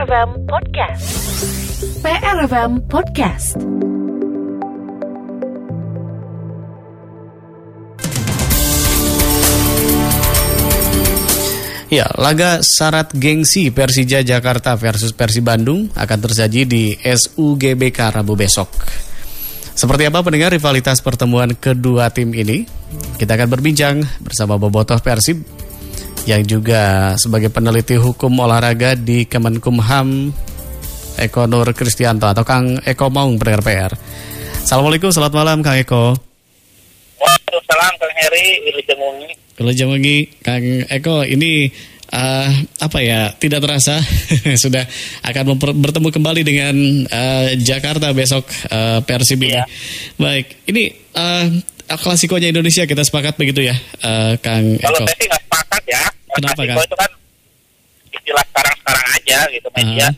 PRFM 0.00 0.48
Podcast. 0.48 1.04
PRFM 2.00 2.72
Podcast. 2.88 3.52
Ya, 11.92 12.08
laga 12.16 12.64
syarat 12.64 13.12
gengsi 13.12 13.68
Persija 13.68 14.24
Jakarta 14.24 14.72
versus 14.80 15.12
Persi 15.12 15.44
Bandung 15.44 15.92
akan 15.92 16.18
tersaji 16.24 16.64
di 16.64 16.96
SUGBK 16.96 18.00
Rabu 18.00 18.40
besok. 18.40 18.72
Seperti 19.76 20.08
apa 20.08 20.24
pendengar 20.24 20.56
rivalitas 20.56 21.04
pertemuan 21.04 21.52
kedua 21.52 22.08
tim 22.08 22.32
ini? 22.32 22.64
Kita 23.20 23.36
akan 23.36 23.52
berbincang 23.52 24.00
bersama 24.24 24.56
Bobotoh 24.56 24.96
Persib 25.04 25.59
yang 26.30 26.46
juga 26.46 27.14
sebagai 27.18 27.50
peneliti 27.50 27.98
hukum 27.98 28.30
olahraga 28.38 28.94
di 28.94 29.26
Kemenkumham 29.26 30.30
Eko 31.18 31.50
Nur 31.50 31.66
Kristianto 31.74 32.30
atau 32.30 32.46
Kang 32.46 32.78
Eko 32.86 33.10
Maung 33.10 33.34
PR. 33.34 33.90
Assalamualaikum, 34.62 35.10
selamat 35.10 35.34
malam 35.34 35.58
Kang 35.66 35.74
Eko. 35.74 36.14
Waalaikumsalam 37.18 37.92
Kang 37.98 38.14
Heri, 38.14 38.46
Wilujeng 38.62 39.00
kalau 39.60 39.76
Jamangi, 39.76 40.40
Kang 40.40 40.64
Eko, 40.88 41.20
ini 41.20 41.68
uh, 42.16 42.48
apa 42.80 42.98
ya 43.04 43.28
tidak 43.36 43.60
terasa 43.60 44.00
sudah 44.64 44.88
akan 45.20 45.60
bertemu 45.60 46.08
kembali 46.08 46.40
dengan 46.40 46.72
uh, 47.04 47.52
Jakarta 47.60 48.16
besok 48.16 48.48
uh, 48.72 49.04
Persib 49.04 49.44
ini. 49.44 49.60
Iya. 49.60 49.64
Baik, 50.16 50.64
ini 50.64 50.88
uh, 51.12 51.44
klasikonya 51.92 52.56
Indonesia 52.56 52.88
kita 52.88 53.04
sepakat 53.04 53.36
begitu 53.36 53.68
ya, 53.68 53.76
uh, 54.00 54.40
Kang 54.40 54.80
Kalau 54.80 55.04
Eko. 55.04 55.12
saya 55.12 55.18
sih 55.20 55.28
nggak 55.28 55.42
sepakat 55.44 55.82
ya. 55.92 56.02
Kenapa, 56.32 56.62
Kang? 56.62 56.78
itu 56.80 56.96
kan 56.96 57.10
istilah 58.10 58.44
sekarang-sekarang 58.46 59.06
aja 59.12 59.38
gitu 59.48 59.68
media. 59.72 60.06
Ah. 60.06 60.12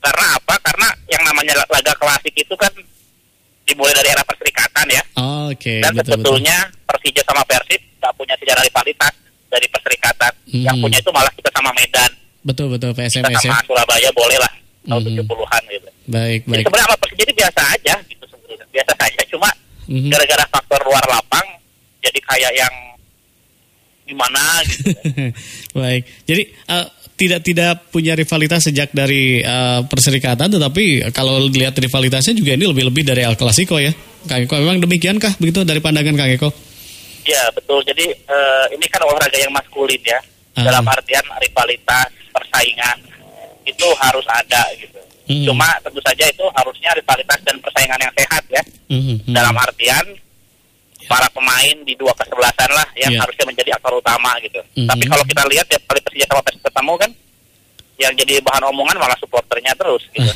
Karena 0.00 0.26
apa? 0.34 0.54
Karena 0.62 0.88
yang 1.06 1.22
namanya 1.22 1.52
laga 1.62 1.92
klasik 1.94 2.32
itu 2.32 2.54
kan 2.54 2.70
dimulai 3.64 3.92
dari 3.92 4.08
era 4.08 4.22
perserikatan 4.22 4.86
ya. 4.88 5.02
Oh, 5.14 5.50
Oke, 5.50 5.80
Dan 5.80 5.92
betul 5.92 6.16
betul. 6.16 6.38
sebetulnya 6.38 6.56
Persija 6.84 7.22
sama 7.22 7.42
Persib 7.42 7.80
nggak 7.98 8.12
punya 8.14 8.34
sejarah 8.36 8.62
rivalitas 8.62 9.12
dari 9.46 9.66
perserikatan. 9.66 10.32
Hmm. 10.46 10.64
Yang 10.64 10.76
punya 10.78 10.98
itu 10.98 11.10
malah 11.10 11.32
kita 11.32 11.50
sama 11.50 11.70
Medan, 11.72 12.10
Betul 12.40 12.66
betul 12.70 12.90
kita 12.92 13.00
PSMS 13.02 13.42
ya. 13.42 13.50
sama 13.50 13.60
Surabaya 13.62 14.10
boleh 14.12 14.38
lah 14.38 14.52
tahun 14.86 15.02
Mhm. 15.02 15.08
70-an 15.18 15.62
gitu. 15.68 15.88
Baik 16.06 16.40
Jadi 16.40 16.50
baik. 16.50 16.64
sebenarnya 16.64 16.86
sama 16.86 16.98
Persija 16.98 17.22
itu 17.22 17.34
biasa 17.34 17.60
aja 17.70 17.94
gitu 18.06 18.24
sebenarnya. 18.26 18.66
Biasa 18.70 18.92
saja 18.94 19.20
cuma 19.26 19.48
Mhm. 19.84 20.08
gara-gara 20.08 20.44
faktor 20.48 20.80
luar 20.82 21.04
lapang 21.06 21.46
jadi 21.98 22.18
kayak 22.22 22.52
yang 22.54 22.74
gimana 24.08 24.40
gitu. 24.64 24.90
Baik. 25.78 26.02
Jadi 26.24 26.42
uh, 26.72 26.86
tidak 27.18 27.40
tidak 27.42 27.90
punya 27.90 28.14
rivalitas 28.14 28.70
sejak 28.70 28.94
dari 28.94 29.42
uh, 29.42 29.84
perserikatan, 29.84 30.48
tetapi 30.54 31.10
kalau 31.12 31.50
dilihat 31.50 31.74
rivalitasnya 31.76 32.32
juga 32.32 32.54
ini 32.54 32.64
lebih-lebih 32.70 33.02
dari 33.04 33.26
El 33.26 33.34
Clasico 33.34 33.76
ya, 33.76 33.90
Kang 34.24 34.46
Eko. 34.46 34.56
Memang 34.62 34.78
demikiankah 34.78 35.36
begitu 35.42 35.66
dari 35.66 35.82
pandangan 35.82 36.14
Kang 36.14 36.30
Eko? 36.30 36.48
Ya 37.28 37.44
betul. 37.52 37.84
Jadi 37.84 38.08
eh, 38.08 38.66
ini 38.72 38.86
kan 38.88 39.04
olahraga 39.04 39.36
yang 39.36 39.52
maskulin 39.52 40.00
ya. 40.00 40.16
Ah. 40.56 40.64
Dalam 40.64 40.86
artian 40.86 41.26
rivalitas, 41.42 42.08
persaingan 42.32 42.96
itu 43.66 43.88
harus 44.00 44.24
ada 44.30 44.62
gitu. 44.78 44.96
Hmm. 45.28 45.44
Cuma 45.44 45.68
tentu 45.84 46.00
saja 46.00 46.24
itu 46.24 46.44
harusnya 46.56 46.90
rivalitas 46.96 47.38
dan 47.44 47.56
persaingan 47.60 48.00
yang 48.00 48.14
sehat 48.16 48.42
ya. 48.48 48.62
Mhm, 48.88 49.28
mhm. 49.28 49.34
Dalam 49.36 49.54
artian 49.58 50.06
para 51.08 51.26
pemain 51.32 51.76
di 51.82 51.96
dua 51.96 52.12
kesebelasan 52.14 52.70
lah 52.70 52.86
yang 52.94 53.12
Ya. 53.16 53.20
harusnya 53.24 53.44
menjadi 53.48 53.70
aktor 53.74 53.96
utama 53.96 54.36
gitu. 54.44 54.60
Mhm. 54.76 54.86
Tapi 54.86 55.04
kalau 55.08 55.24
kita 55.24 55.42
lihat 55.48 55.66
ya 55.66 55.78
kali 55.82 56.00
Persija 56.04 56.26
sama 56.28 56.40
Persib 56.44 56.62
ketemu 56.62 56.92
kan 57.00 57.10
yang 57.98 58.12
jadi 58.14 58.32
bahan 58.44 58.62
omongan 58.70 58.96
malah 59.00 59.18
supporternya 59.18 59.72
terus 59.74 60.04
gitu. 60.12 60.30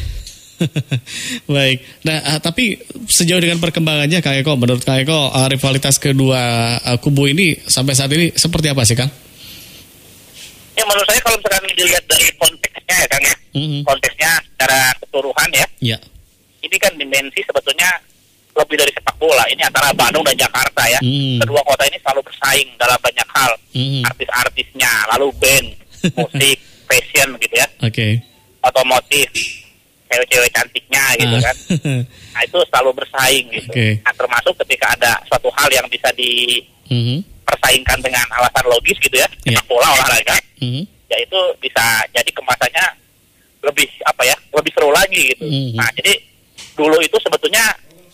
Baik. 1.55 1.83
Nah, 2.07 2.19
uh, 2.23 2.39
tapi 2.39 2.79
sejauh 3.11 3.43
dengan 3.43 3.59
perkembangannya 3.59 4.23
Kang 4.23 4.39
Eko, 4.39 4.55
menurut 4.55 4.83
Kang 4.83 4.99
Eko 4.99 5.31
uh, 5.31 5.49
rivalitas 5.51 5.99
kedua 5.99 6.39
uh, 6.79 6.99
kubu 7.03 7.27
ini 7.27 7.59
sampai 7.67 7.95
saat 7.99 8.11
ini 8.15 8.31
seperti 8.33 8.71
apa 8.71 8.87
sih 8.87 8.95
Kang? 8.95 9.11
Ya 10.73 10.87
menurut 10.89 11.05
saya 11.05 11.21
kalau 11.21 11.37
misalkan 11.37 11.67
dilihat 11.75 12.05
dari 12.09 12.27
konteksnya 12.39 12.95
ya 12.97 13.07
Kang 13.11 13.23
ya. 13.23 13.37
Mhm. 13.53 13.81
Konteksnya 13.85 14.31
secara 14.55 14.79
keseluruhan 15.03 15.51
ya. 15.53 15.67
Ya. 15.83 15.99
ini 16.63 16.79
kan 16.79 16.95
dimensi 16.95 17.43
sebetulnya 17.43 17.91
lebih 18.53 18.77
dari 18.77 18.93
sepak 18.93 19.17
bola. 19.17 19.45
Ini 19.49 19.63
antara 19.65 19.89
Bandung 19.93 20.23
dan 20.23 20.37
Jakarta 20.37 20.83
ya. 20.85 21.01
Hmm. 21.01 21.41
Kedua 21.41 21.61
kota 21.65 21.85
ini 21.87 21.97
selalu 21.99 22.21
bersaing 22.23 22.69
dalam 22.77 22.99
banyak 23.01 23.29
hal. 23.33 23.53
Mhm. 23.73 24.03
Artis-artisnya, 24.05 24.93
lalu 25.17 25.27
band, 25.41 25.67
musik, 26.19 26.59
fashion 26.85 27.29
gitu 27.41 27.55
ya, 27.57 27.67
Oke. 27.81 28.21
otomotif, 28.61 29.29
cewek-cewek 30.07 30.51
cantiknya 30.53 31.05
gitu 31.17 31.37
Ah. 31.37 31.43
kan. 31.43 31.57
Nah 32.33 32.41
itu 32.43 32.59
selalu 32.69 32.91
bersaing 32.97 33.45
gitu. 33.51 33.69
Oke. 33.73 33.89
Nah, 34.01 34.13
termasuk 34.13 34.55
ketika 34.65 34.87
ada 34.93 35.13
suatu 35.25 35.49
hal 35.53 35.69
yang 35.69 35.87
bisa 35.89 36.09
Mhm. 36.13 37.21
dipersaingkan 37.21 37.99
dengan 38.01 38.25
alasan 38.33 38.65
logis 38.67 38.97
gitu 38.99 39.17
ya, 39.17 39.29
Iya. 39.45 39.57
sepak 39.57 39.65
bola 39.69 39.89
olahraga, 39.91 40.37
Mhm. 40.61 40.83
ya 41.09 41.17
itu 41.17 41.39
bisa 41.61 41.85
jadi 42.11 42.31
kemasannya 42.33 42.87
lebih 43.63 43.89
apa 44.05 44.23
ya, 44.25 44.37
lebih 44.53 44.73
seru 44.73 44.91
lagi 44.91 45.23
gitu. 45.33 45.45
Mhm. 45.45 45.77
Nah 45.77 45.89
jadi 45.95 46.13
dulu 46.73 46.97
itu 47.01 47.17
sebetulnya 47.21 47.65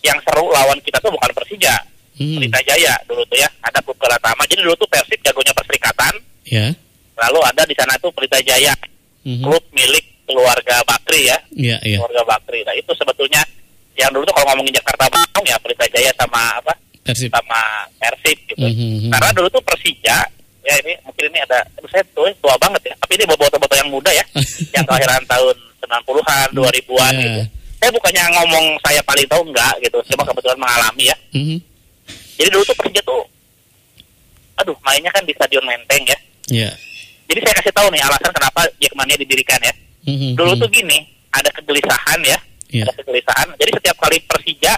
yang 0.00 0.18
seru 0.22 0.46
lawan 0.48 0.78
kita 0.80 0.98
tuh 0.98 1.10
bukan 1.10 1.30
Persija, 1.32 1.74
Mhm. 2.18 2.34
Pelita 2.42 2.60
Jaya 2.64 2.94
dulu 3.06 3.22
tuh 3.26 3.38
ya, 3.38 3.46
ada 3.62 3.78
klub 3.78 3.94
Galatama. 3.96 4.42
Jadi 4.44 4.60
dulu 4.60 4.74
tuh 4.74 4.88
Persib 4.88 5.22
jagonya 5.22 5.54
Perserikatan, 5.54 6.14
Ya. 6.44 6.66
lalu 7.16 7.38
ada 7.42 7.62
di 7.62 7.74
sana 7.74 7.94
tuh 7.96 8.10
Pelita 8.10 8.38
Jaya, 8.40 8.74
Mhm. 9.22 9.42
klub 9.46 9.62
milik 9.70 10.02
keluarga 10.26 10.82
Bakri 10.82 11.24
ya, 11.24 11.38
Iya, 11.52 11.76
iya. 11.80 11.98
keluarga 11.98 12.22
Bakri. 12.28 12.60
Nah 12.62 12.74
itu 12.74 12.90
sebetulnya 12.92 13.40
yang 13.94 14.10
dulu 14.10 14.22
tuh 14.22 14.34
kalau 14.34 14.50
ngomongin 14.50 14.74
Jakarta 14.74 15.06
Bandung 15.06 15.46
ya 15.46 15.56
Pelita 15.58 15.86
Jaya 15.88 16.10
sama 16.14 16.42
apa 16.54 16.74
Persib. 17.02 17.30
sama 17.30 17.60
Persib 17.96 18.38
gitu. 18.46 18.66
Mhm. 18.66 19.08
Karena 19.08 19.30
dulu 19.32 19.48
tuh 19.48 19.62
Persija 19.62 20.18
ya 20.60 20.74
ini 20.84 20.92
mungkin 21.00 21.32
ini 21.32 21.38
ada 21.40 21.62
saya 21.86 22.04
tua, 22.12 22.28
tua 22.38 22.54
banget 22.58 22.82
ya. 22.84 22.94
Tapi 22.98 23.14
ini 23.14 23.24
boboto-boto 23.24 23.72
yang 23.72 23.88
muda 23.88 24.10
ya. 24.12 24.24
yang 24.76 24.84
kelahiran 24.84 25.22
tahun 25.24 25.56
90-an, 25.80 26.48
2000-an 26.52 27.12
Ya. 27.14 27.22
gitu. 27.22 27.42
Saya 27.78 27.90
bukannya 27.94 28.22
ngomong 28.34 28.64
saya 28.82 29.00
paling 29.02 29.26
tahu 29.30 29.42
enggak 29.46 29.74
gitu. 29.80 29.98
Cuma 30.14 30.26
kebetulan 30.26 30.58
mengalami 30.58 31.04
ya. 31.06 31.16
Mhm. 31.32 31.58
Jadi 32.38 32.48
dulu 32.50 32.62
tuh 32.64 32.76
Persija 32.76 33.02
tuh 33.02 33.22
aduh 34.58 34.74
mainnya 34.82 35.10
kan 35.14 35.22
di 35.22 35.30
Stadion 35.34 35.62
Menteng 35.62 36.02
ya. 36.02 36.18
Ya. 36.50 36.70
Jadi 37.28 37.38
saya 37.44 37.54
kasih 37.62 37.72
tahu 37.72 37.86
nih 37.94 38.02
alasan 38.02 38.32
kenapa 38.34 38.66
Jackmania 38.82 39.14
didirikan 39.14 39.60
ya. 39.62 39.74
Mhm. 40.08 40.34
Dulu 40.34 40.52
tuh 40.58 40.68
gini, 40.68 41.04
ada 41.30 41.50
kegelisahan 41.52 42.18
ya. 42.24 42.38
Iya. 42.68 42.84
Ada 42.88 42.92
kegelisahan. 42.98 43.46
Jadi 43.56 43.70
setiap 43.78 43.96
kali 44.00 44.16
Persija 44.24 44.72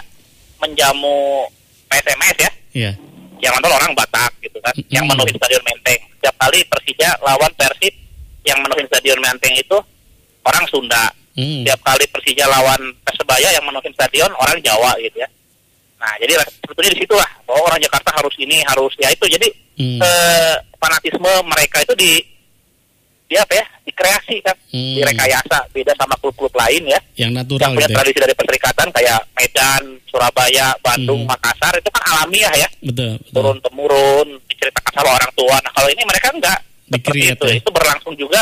menjamu 0.60 1.48
PSMS 1.88 2.36
ya, 2.36 2.50
Iya. 2.70 2.92
yang 3.40 3.52
nonton 3.56 3.72
orang 3.72 3.96
Batak 3.96 4.30
gitu 4.44 4.60
kan, 4.60 4.74
Mm-mm. 4.76 4.92
yang 4.92 5.04
menuhin 5.08 5.34
Stadion 5.34 5.64
Menteng. 5.64 6.00
Setiap 6.20 6.36
kali 6.38 6.58
Persija 6.68 7.08
lawan 7.24 7.50
Persib 7.56 7.94
yang 8.44 8.58
menuhin 8.60 8.86
Stadion 8.86 9.18
Menteng 9.18 9.54
itu 9.56 9.76
orang 10.44 10.64
Sunda. 10.68 11.10
Mhm. 11.40 11.64
Setiap 11.64 11.80
kali 11.82 12.04
Persija 12.06 12.44
lawan 12.44 12.80
Persebaya 13.00 13.48
yang 13.50 13.64
menuhin 13.64 13.92
stadion 13.92 14.28
orang 14.36 14.60
Jawa 14.60 14.92
gitu 15.00 15.16
ya. 15.16 15.28
Nah, 15.96 16.12
jadi 16.16 16.32
sebetulnya 16.58 16.92
di 16.92 17.00
situ 17.00 17.12
lah 17.12 17.28
bahwa 17.44 17.60
orang 17.66 17.80
Jakarta 17.80 18.10
harus 18.14 18.34
ini 18.36 18.60
harus 18.62 18.92
ya 18.96 19.08
itu. 19.08 19.24
Jadi 19.26 19.48
Hmm. 19.74 19.96
eh, 19.98 20.54
fanatisme 20.76 21.32
mereka 21.46 21.80
itu 21.80 21.94
di 21.94 22.12
dia 23.24 23.40
apa 23.40 23.54
ya 23.54 23.66
dikreasi 23.80 24.36
kan, 24.42 24.56
Hmm. 24.68 24.96
direkayasa 24.96 25.58
beda 25.70 25.94
sama 25.94 26.18
klub-klub 26.18 26.50
lain 26.52 26.82
ya 26.84 26.98
Yang 27.14 27.16
yang 27.16 27.30
natural 27.32 27.68
punya 27.70 27.80
gitu 27.80 27.86
ya. 27.86 27.96
tradisi 27.96 28.18
dari 28.18 28.34
perserikatan 28.34 28.88
kayak 28.90 29.20
Medan, 29.32 29.82
Surabaya, 30.04 30.66
Bandung, 30.80 31.22
Hmm. 31.22 31.30
Makassar 31.30 31.72
itu 31.74 31.88
kan 31.88 32.02
alamiah 32.10 32.54
ya 32.58 32.68
Betul. 32.82 33.16
betul. 33.16 33.32
turun 33.32 33.58
temurun 33.62 34.28
diceritakan 34.44 34.92
sama 34.92 35.10
orang 35.14 35.30
tua. 35.32 35.56
Nah 35.56 35.70
kalau 35.70 35.88
ini 35.88 36.02
mereka 36.02 36.28
enggak 36.28 36.58
seperti 36.90 37.18
itu. 37.30 37.46
ya? 37.46 37.56
Itu 37.56 37.70
berlangsung 37.70 38.14
juga 38.14 38.40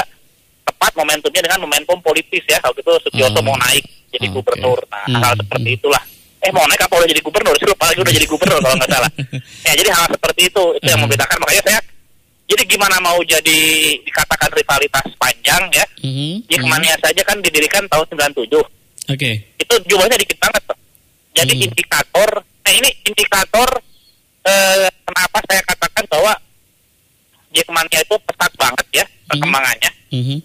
tepat 0.69 0.93
momentumnya 0.95 1.41
dengan 1.41 1.59
momentum 1.61 1.97
politis 1.99 2.45
ya. 2.45 2.61
Kalau 2.61 2.75
gitu 2.75 2.93
Sutioso 3.01 3.41
Ah. 3.41 3.43
mau 3.43 3.57
naik 3.59 3.85
jadi 4.11 4.27
Ah, 4.29 4.33
gubernur. 4.33 4.79
Nah 4.87 5.01
Hmm, 5.05 5.17
hal 5.19 5.33
hmm. 5.33 5.41
seperti 5.43 5.69
itulah. 5.75 6.03
Eh 6.39 6.51
mau 6.51 6.65
naik 6.65 6.81
apa 6.81 6.95
udah 6.95 7.09
jadi 7.09 7.21
gubernur? 7.21 7.55
Sih 7.57 7.67
lupa 7.67 7.85
lagi 7.87 7.99
udah 7.99 8.15
jadi 8.15 8.27
gubernur 8.27 8.61
kalau 8.61 8.77
nggak 8.77 8.91
salah. 8.91 9.11
Ya 9.67 9.73
jadi 9.75 9.91
hal 9.91 10.07
seperti 10.09 10.41
itu 10.47 10.63
itu 10.75 10.85
yang 10.85 10.97
Hmm. 10.97 11.05
membedakan 11.05 11.37
makanya 11.41 11.63
saya 11.65 11.81
jadi 12.49 12.63
gimana 12.65 12.97
mau 12.99 13.19
jadi 13.23 13.61
dikatakan 14.03 14.49
rivalitas 14.51 15.07
panjang 15.17 15.63
ya? 15.71 15.85
Mhm. 16.01 16.49
Jackmania 16.49 16.97
saja 16.97 17.23
kan 17.23 17.37
didirikan 17.39 17.85
tahun 17.87 18.07
97 18.09 18.65
Oke. 19.07 19.31
itu 19.55 19.75
jumlahnya 19.85 20.17
dikit 20.17 20.39
banget 20.39 20.63
tuh. 20.65 20.79
Jadi 21.35 21.53
Hmm. 21.55 21.65
indikator, 21.65 22.29
nah 22.41 22.73
ini 22.73 22.89
indikator 23.03 23.69
eh, 24.41 24.89
kenapa 25.03 25.39
saya 25.45 25.61
katakan 25.63 26.05
bahwa 26.09 26.33
Jackmania 27.51 28.01
itu 28.01 28.17
pesat 28.23 28.53
banget 28.55 28.87
ya 28.95 29.05
perkembangannya. 29.27 29.91
Mhm. 30.11 30.39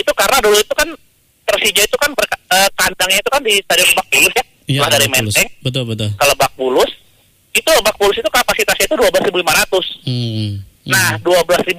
Itu 0.00 0.12
karena 0.12 0.40
dulu 0.40 0.56
itu 0.56 0.72
kan 0.72 0.88
Persija 1.42 1.82
itu 1.82 1.96
kan 1.96 2.10
berka- 2.14 2.40
eh, 2.48 2.68
kandangnya 2.72 3.18
itu 3.18 3.28
kan 3.28 3.42
di 3.42 3.54
Stadion 3.60 3.88
Lebak 3.90 4.06
Bulus 4.08 4.32
ya, 4.32 4.44
Iya, 4.64 4.80
setelah 4.80 4.90
dari. 4.92 5.06
Menteng 5.10 5.48
Betul, 5.60 5.82
betul. 5.84 6.08
ke 6.10 6.24
Lebak 6.24 6.52
Bulus. 6.54 6.90
Itu 7.50 7.68
Lebak 7.68 7.96
Bulus 7.96 8.16
itu 8.16 8.30
kapasitasnya 8.30 8.86
itu 8.86 8.96
12.500. 8.96 9.84
Hmm. 10.06 10.50
Nah, 10.86 11.18
12.500 11.20 11.76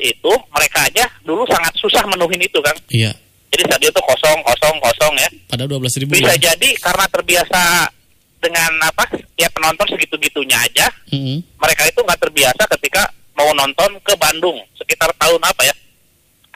itu 0.00 0.32
mereka 0.48 0.78
aja 0.82 1.04
dulu 1.20 1.42
sangat 1.44 1.74
susah 1.76 2.02
menuhin 2.06 2.40
itu 2.40 2.58
kan. 2.58 2.72
Iya. 2.88 3.12
Jadi 3.50 3.62
stadion 3.66 3.90
itu 3.90 4.00
kosong, 4.00 4.38
kosong, 4.40 4.74
kosong 4.78 5.14
ya. 5.16 5.28
Pada 5.46 5.66
12 5.66 5.98
ribu 5.98 6.14
Bisa 6.14 6.32
ya? 6.32 6.54
jadi 6.54 6.68
karena 6.78 7.06
terbiasa 7.06 7.90
dengan 8.38 8.72
apa 8.80 9.04
ya 9.34 9.50
penonton 9.50 9.90
segitu-gitunya 9.90 10.56
aja, 10.56 10.86
Mm-mm. 11.10 11.42
mereka 11.58 11.82
itu 11.84 11.98
nggak 11.98 12.20
terbiasa 12.20 12.62
ketika 12.78 13.04
mau 13.34 13.50
nonton 13.52 13.98
ke 14.00 14.14
Bandung 14.14 14.54
sekitar 14.74 15.10
tahun 15.14 15.42
apa 15.42 15.62
ya? 15.62 15.74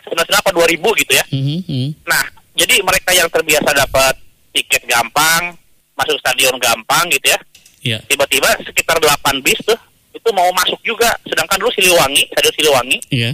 19 0.05 0.41
apa 0.41 0.51
2000 0.53 1.01
gitu 1.01 1.13
ya. 1.13 1.25
Mhm, 1.33 1.59
mhm. 1.65 1.89
Nah, 2.05 2.25
jadi 2.55 2.75
mereka 2.81 3.11
yang 3.13 3.29
terbiasa 3.29 3.71
dapat 3.73 4.15
tiket 4.53 4.85
gampang, 4.85 5.57
masuk 5.95 6.17
stadion 6.21 6.55
gampang 6.59 7.09
gitu 7.11 7.33
ya. 7.33 7.39
Iya. 7.85 7.99
Tiba-tiba 8.09 8.49
sekitar 8.65 8.97
8 8.97 9.41
bis 9.41 9.59
tuh 9.65 9.77
itu 10.13 10.29
mau 10.33 10.49
masuk 10.53 10.79
juga. 10.81 11.11
Sedangkan 11.25 11.59
dulu 11.59 11.71
Siliwangi, 11.75 12.23
stadion 12.33 12.55
Siliwangi 12.55 12.99
Iya. 13.11 13.31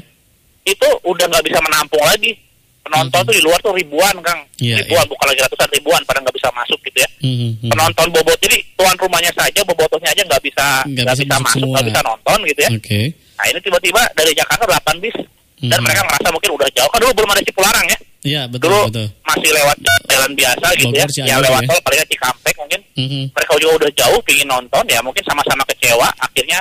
itu 0.64 0.88
udah 1.05 1.25
nggak 1.28 1.44
bisa 1.46 1.58
menampung 1.61 2.02
lagi. 2.02 2.34
Penonton 2.81 3.20
Mhm. 3.23 3.26
tuh 3.28 3.34
di 3.37 3.43
luar 3.44 3.58
tuh 3.61 3.76
ribuan, 3.76 4.16
Kang. 4.25 4.40
Iya, 4.56 4.81
ribuan, 4.82 5.05
iya. 5.05 5.11
bukan 5.12 5.26
lagi 5.28 5.40
ratusan 5.44 5.69
ribuan, 5.69 6.00
pada 6.08 6.19
nggak 6.25 6.32
bisa 6.32 6.49
masuk 6.56 6.81
gitu 6.81 6.99
ya. 6.99 7.08
Mhm, 7.20 7.49
mhm. 7.61 7.69
Penonton 7.70 8.06
bobot, 8.08 8.38
jadi 8.40 8.56
tuan 8.73 8.96
rumahnya 8.96 9.31
saja 9.37 9.61
bobotohnya 9.62 10.08
aja 10.11 10.23
nggak 10.25 10.43
bisa 10.43 10.66
Nggak 10.88 11.12
bisa 11.12 11.23
bisa, 11.28 11.37
masuk 11.44 11.69
nggak 11.69 11.87
bisa 11.93 12.00
nonton 12.00 12.38
gitu 12.49 12.61
ya. 12.64 12.70
Oke. 12.73 13.00
Nah 13.37 13.44
ini 13.52 13.58
tiba-tiba 13.61 14.02
dari 14.16 14.32
Jakarta 14.32 14.64
8 14.64 14.96
bis 14.99 15.16
dan 15.61 15.79
Mhm. 15.79 15.85
mereka 15.85 16.01
ngerasa 16.05 16.29
mungkin 16.31 16.51
udah 16.57 16.69
jauh. 16.73 16.91
Kan 16.91 16.99
dulu 17.01 17.12
belum 17.15 17.31
ada 17.31 17.43
Cipularang 17.43 17.87
ya. 17.87 17.99
Iya, 18.21 18.43
betul, 18.47 18.69
dulu 18.69 18.81
betul. 18.93 19.07
masih 19.25 19.51
lewat 19.51 19.77
jalan 20.07 20.31
biasa 20.35 20.67
gitu 20.77 20.87
Bogor, 20.93 21.01
ya. 21.01 21.07
Cianjur 21.09 21.29
Ya 21.31 21.37
lewat 21.41 21.62
ya. 21.65 21.69
tol 21.69 21.81
paling 21.81 22.01
Cikampek 22.05 22.55
mungkin. 22.57 22.81
Mhm. 22.95 23.23
Mereka 23.33 23.53
juga 23.57 23.73
udah 23.81 23.91
jauh 23.97 24.21
pingin 24.21 24.47
nonton 24.47 24.85
ya 24.87 25.01
mungkin 25.01 25.25
sama-sama 25.25 25.62
kecewa 25.65 26.09
akhirnya 26.19 26.59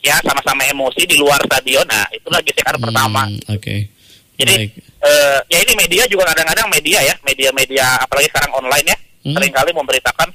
ya 0.00 0.18
sama-sama 0.20 0.62
emosi 0.66 1.06
di 1.06 1.14
luar 1.14 1.38
stadion. 1.40 1.86
Nah 1.86 2.02
itulah 2.10 2.42
gesekan 2.42 2.74
pertama. 2.76 3.30
Hmm, 3.30 3.38
Oke. 3.54 3.86
Jadi 4.34 4.54
Baik. 4.58 4.70
eh, 5.06 5.38
ya 5.48 5.58
ini 5.62 5.72
media 5.76 6.02
juga 6.10 6.26
kadang-kadang 6.26 6.66
media 6.66 6.98
ya, 7.00 7.14
media-media 7.22 8.02
apalagi 8.02 8.26
sekarang 8.26 8.50
online 8.56 8.86
ya, 8.90 8.96
Hmm. 9.22 9.34
sering 9.38 9.52
kali 9.54 9.70
memberitakan 9.70 10.28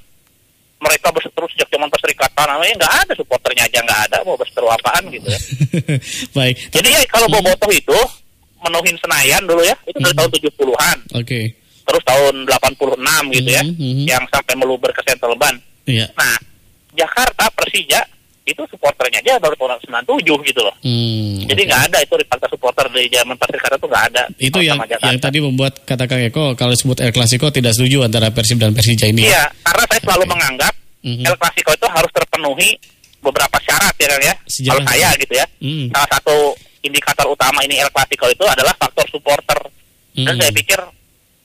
mereka 0.87 1.11
berseteru 1.11 1.45
sejak 1.51 1.67
zaman 1.67 1.91
perserikatan, 1.91 2.45
namanya 2.47 2.73
nggak 2.79 2.93
ada 3.03 3.13
supporternya 3.13 3.63
aja 3.67 3.79
nggak 3.83 4.01
ada, 4.07 4.17
mau 4.23 4.39
berseteru 4.39 4.67
apaan 4.67 5.03
gitu 5.11 5.27
ya. 5.27 5.39
Baik. 6.37 6.55
Jadi 6.71 6.87
ya 6.87 7.01
kalau 7.11 7.27
Bobotoh 7.27 7.67
itu 7.69 7.99
menuhin 8.57 8.95
Senayan 8.97 9.43
dulu 9.43 9.61
ya, 9.61 9.75
itu 9.83 9.99
dari 9.99 10.15
Hmm. 10.15 10.19
tahun 10.23 10.31
70-an, 10.33 10.97
Oke. 11.13 11.39
terus 11.83 12.03
tahun 12.03 12.35
86 12.47 13.23
gitu 13.31 13.49
ya, 13.51 13.63
Mhm, 13.63 13.75
mhm. 13.75 14.05
yang 14.07 14.23
sampai 14.27 14.55
meluber 14.55 14.89
ke 14.89 15.03
Central 15.03 15.35
Bank. 15.35 15.59
Iya. 15.83 16.07
Nah, 16.15 16.35
Jakarta 16.95 17.51
Persija 17.53 18.01
itu 18.47 18.63
supporternya 18.65 19.19
aja 19.19 19.35
baru 19.37 19.53
tahun 19.53 19.77
97 19.83 20.23
gitu 20.47 20.61
loh. 20.61 20.71
Hmm, 20.79 21.43
Jadi 21.43 21.61
nggak 21.63 21.81
ada 21.85 21.97
itu 21.99 22.13
rivalitas 22.15 22.47
supporter 22.47 22.85
dari 22.87 23.07
zaman 23.07 23.35
perserikatan 23.35 23.77
tuh 23.77 23.89
nggak 23.89 24.05
ada. 24.07 24.23
itu 24.37 24.59
yang 24.61 24.77
yang 24.79 25.17
tadi 25.17 25.37
membuat 25.37 25.83
kata 25.83 26.03
Kang 26.03 26.23
Eko 26.23 26.55
kalau 26.55 26.71
disebut 26.71 26.97
El 26.99 27.11
Clasico 27.11 27.47
tidak 27.49 27.71
setuju 27.71 28.01
antara 28.01 28.31
Persib 28.31 28.57
dan 28.57 28.71
Persija 28.71 29.05
ini. 29.05 29.21
ya? 29.21 29.27
Iya, 29.29 29.43
karena 29.61 29.83
saya 29.85 30.01
selalu 30.01 30.23
Oke. 30.23 30.31
menganggap 30.31 30.73
Mhm. 30.97 31.23
El 31.23 31.35
Clasico 31.35 31.71
itu 31.71 31.87
harus 31.87 32.11
terpenuhi 32.11 32.69
beberapa 33.19 33.57
syarat 33.59 33.95
ya 33.95 34.07
kan 34.07 34.21
ya. 34.21 34.33
Kalau 34.65 34.81
saya 34.83 35.09
gitu 35.15 35.33
ya. 35.33 35.45
Hmm. 35.59 35.85
Salah 35.89 36.09
satu 36.09 36.35
indikator 36.81 37.27
utama 37.27 37.59
ini 37.61 37.77
El 37.77 37.91
Clasico 37.91 38.25
itu 38.25 38.43
adalah 38.43 38.71
faktor 38.75 39.05
supporter. 39.07 39.59
Dan 40.13 40.33
Hmm. 40.33 40.39
saya 40.39 40.51
pikir 40.51 40.79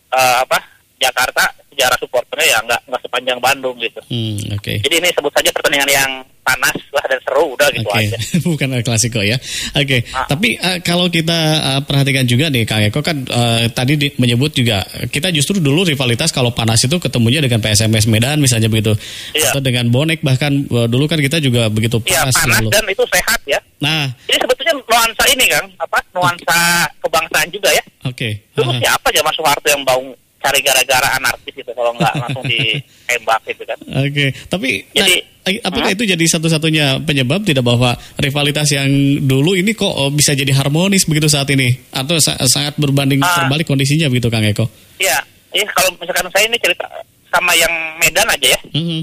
eh, 0.08 0.36
apa 0.40 0.58
Jakarta 1.02 1.44
sejarah 1.68 1.98
supporternya 1.98 2.46
ya 2.46 2.58
nggak 2.62 2.80
nggak 2.86 3.02
sepanjang 3.02 3.38
Bandung 3.38 3.76
gitu. 3.76 4.00
Hmm, 4.06 4.38
oke. 4.52 4.74
Jadi 4.78 4.94
ini 4.94 5.08
sebut 5.10 5.32
saja 5.32 5.50
pertandingan 5.50 5.90
yang 5.90 6.10
panas 6.42 6.74
lah 6.90 7.06
dan 7.06 7.22
seru 7.22 7.54
udah 7.54 7.70
gitu 7.70 7.86
Oke, 7.86 8.02
aja. 8.02 8.16
bukan 8.50 8.68
El 8.72 8.82
Clasico 8.82 9.22
ya. 9.22 9.38
Oke, 9.72 10.02
Ah. 10.10 10.26
tapi 10.26 10.54
eh, 10.54 10.78
kalau 10.80 11.06
kita 11.06 11.38
eh, 11.56 11.80
perhatikan 11.80 12.26
juga 12.26 12.50
nih 12.50 12.62
Kang 12.62 12.82
Eko 12.82 12.98
kan 13.00 13.22
eh, 13.22 13.70
tadi 13.70 13.94
di- 13.94 14.12
menyebut 14.16 14.50
juga 14.50 14.82
kita 15.06 15.30
justru 15.30 15.58
dulu 15.58 15.86
rivalitas 15.86 16.28
kalau 16.28 16.50
panas 16.50 16.82
itu 16.82 16.98
ketemunya 16.98 17.38
dengan 17.38 17.58
PSMS 17.58 18.04
Medan 18.04 18.36
misalnya 18.36 18.66
begitu, 18.66 18.92
Iya. 19.32 19.54
atau 19.54 19.60
dengan 19.60 19.86
bonek 19.88 20.20
bahkan 20.20 20.50
eh, 20.60 20.86
dulu 20.86 21.06
kan 21.06 21.16
kita 21.16 21.38
juga 21.38 21.66
begitu 21.66 22.02
Iya 22.04 22.26
panas 22.26 22.34
panas 22.34 22.58
selalu. 22.58 22.68
dan 22.70 22.84
itu 22.86 23.04
sehat 23.08 23.40
ya. 23.44 23.58
Nah, 23.78 24.10
Ini 24.26 24.36
sebetulnya 24.36 24.74
nuansa 24.78 25.24
ini 25.28 25.46
kan 25.48 25.64
apa 25.78 25.98
nuansa 26.12 26.58
kebangsaan 27.00 27.48
juga 27.48 27.70
ya. 27.70 27.82
oke. 28.04 28.28
Dulu 28.52 28.70
Aha. 28.72 28.78
siapa 28.78 29.08
zaman 29.08 29.32
Soeharto 29.32 29.68
yang 29.68 29.82
bau 29.82 30.04
cari 30.42 30.58
gara-gara 30.60 31.08
anarkis 31.14 31.54
gitu 31.54 31.70
kalau 31.70 31.94
nggak 31.94 32.12
langsung 32.18 32.42
ditembak 32.44 33.40
gitu 33.46 33.62
kan. 33.62 33.78
Oke, 34.02 34.26
tapi 34.46 34.70
nah, 34.90 35.06
Jadi- 35.06 35.22
eh, 35.42 35.56
apakah 35.60 35.88
Hmm? 35.88 35.96
itu 35.96 36.04
jadi 36.04 36.24
satu-satunya 36.28 36.86
penyebab 37.00 37.42
tidak 37.42 37.62
bahwa 37.62 37.90
rivalitas 38.16 38.68
yang 38.70 38.90
dulu 39.22 39.54
ini 39.54 39.70
kok 39.72 39.86
oh, 39.86 40.10
bisa 40.10 40.34
jadi 40.34 40.50
harmonis 40.52 41.06
begitu 41.06 41.26
saat 41.26 41.46
ini 41.48 41.70
atau 41.90 42.18
sa- 42.18 42.38
sangat 42.44 42.74
berbanding 42.76 43.18
Ah. 43.18 43.42
terbalik 43.42 43.64
kondisinya 43.64 44.06
begitu 44.06 44.26
Kang 44.26 44.42
Eko? 44.42 44.66
Iya, 44.98 45.18
iya 45.50 45.66
kalau 45.70 45.94
misalkan 45.96 46.26
saya 46.28 46.46
ini 46.46 46.58
cerita 46.58 46.86
sama 47.26 47.54
yang 47.54 47.70
Medan 47.96 48.26
aja 48.26 48.48
ya. 48.50 48.60
Mhm. 48.70 49.00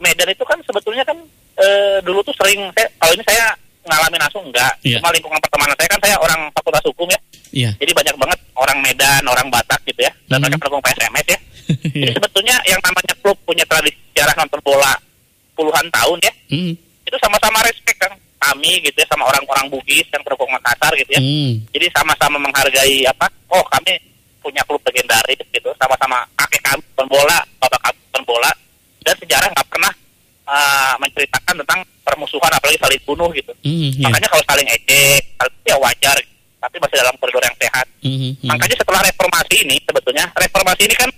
Medan 0.00 0.28
itu 0.28 0.44
kan 0.44 0.58
sebetulnya 0.64 1.04
kan 1.04 1.16
eh, 1.54 2.02
dulu 2.02 2.18
tuh 2.20 2.34
sering 2.34 2.66
saya 2.74 2.88
kalau 2.98 3.14
ini 3.14 3.22
saya 3.22 3.44
ngalamin 3.84 4.20
langsung 4.20 4.42
enggak. 4.42 4.72
Iya. 4.82 4.98
Cuma 4.98 5.12
lingkungan 5.12 5.38
pertemanan 5.38 5.76
saya 5.76 5.88
kan 5.88 6.00
saya 6.02 6.16
orang 6.18 6.40
fakultas 6.50 6.84
hukum 6.84 7.06
ya. 7.06 7.20
Iya. 7.54 7.70
Jadi 7.78 7.92
banyak 7.94 8.16
banget 8.18 8.38
orang 8.58 8.78
Medan, 8.82 9.22
orang 9.30 9.46
Batak 9.46 9.80
gitu 9.86 10.02
ya. 10.02 10.12
Dan 10.26 10.42
mereka 10.42 10.58
pendukung 10.58 10.82
PSMS 10.82 11.26
ya. 11.30 11.38
Jadi 11.94 12.10
Iya. 12.10 12.12
sebetulnya 12.18 12.56
yang 12.66 12.80
namanya 12.82 13.14
klub 13.22 13.38
punya 13.46 13.64
tradisi 13.64 13.96
sejarah 14.12 14.34
nonton 14.36 14.60
bola 14.60 14.92
puluhan 15.54 15.86
tahun 15.94 16.18
ya. 16.20 16.32
Mhm. 16.50 16.74
Itu 17.06 17.16
sama-sama 17.22 17.62
respect 17.62 17.98
kan 18.02 18.12
kami 18.44 18.82
gitu 18.84 18.98
ya 19.00 19.06
sama 19.08 19.24
orang-orang 19.24 19.72
Bugis 19.72 20.04
yang 20.12 20.20
pendukung 20.20 20.50
Makassar 20.52 20.92
gitu 21.00 21.16
ya. 21.16 21.20
Hmm. 21.22 21.64
Jadi 21.72 21.86
sama-sama 21.96 22.36
menghargai 22.36 23.08
apa? 23.08 23.24
Oh 23.48 23.64
kami 23.72 23.96
punya 24.44 24.60
klub 24.68 24.82
legendaris 24.84 25.40
gitu, 25.48 25.70
sama-sama 25.80 26.20
kakek 26.36 26.60
kami 26.60 26.80
nonton 26.92 27.08
bola, 27.08 27.38
bapak 27.56 27.80
kami 27.80 27.96
nonton 27.96 28.24
bola, 28.28 28.50
dan 29.00 29.16
sejarah 29.16 29.48
nggak 29.48 29.68
pernah 29.72 29.92
uh, 30.44 30.94
menceritakan 31.00 31.54
tentang 31.64 31.80
permusuhan 32.04 32.52
apalagi 32.52 32.76
saling 32.76 33.00
bunuh 33.08 33.32
gitu. 33.32 33.52
Hmm, 33.64 33.88
iya. 33.96 34.04
Makanya 34.04 34.28
kalau 34.28 34.44
saling 34.44 34.68
ejek, 34.68 35.22
ya 35.64 35.76
wajar, 35.80 36.16
tapi 36.64 36.80
masih 36.80 36.96
dalam 36.96 37.14
koridor 37.20 37.44
yang 37.44 37.56
sehat. 37.60 37.86
Mhm, 38.00 38.40
mhm. 38.40 38.48
Makanya 38.48 38.76
setelah 38.76 39.00
reformasi 39.04 39.54
ini 39.60 39.76
sebetulnya 39.80 40.24
reformasi 40.32 40.82
ini 40.84 40.94
kan 40.94 41.10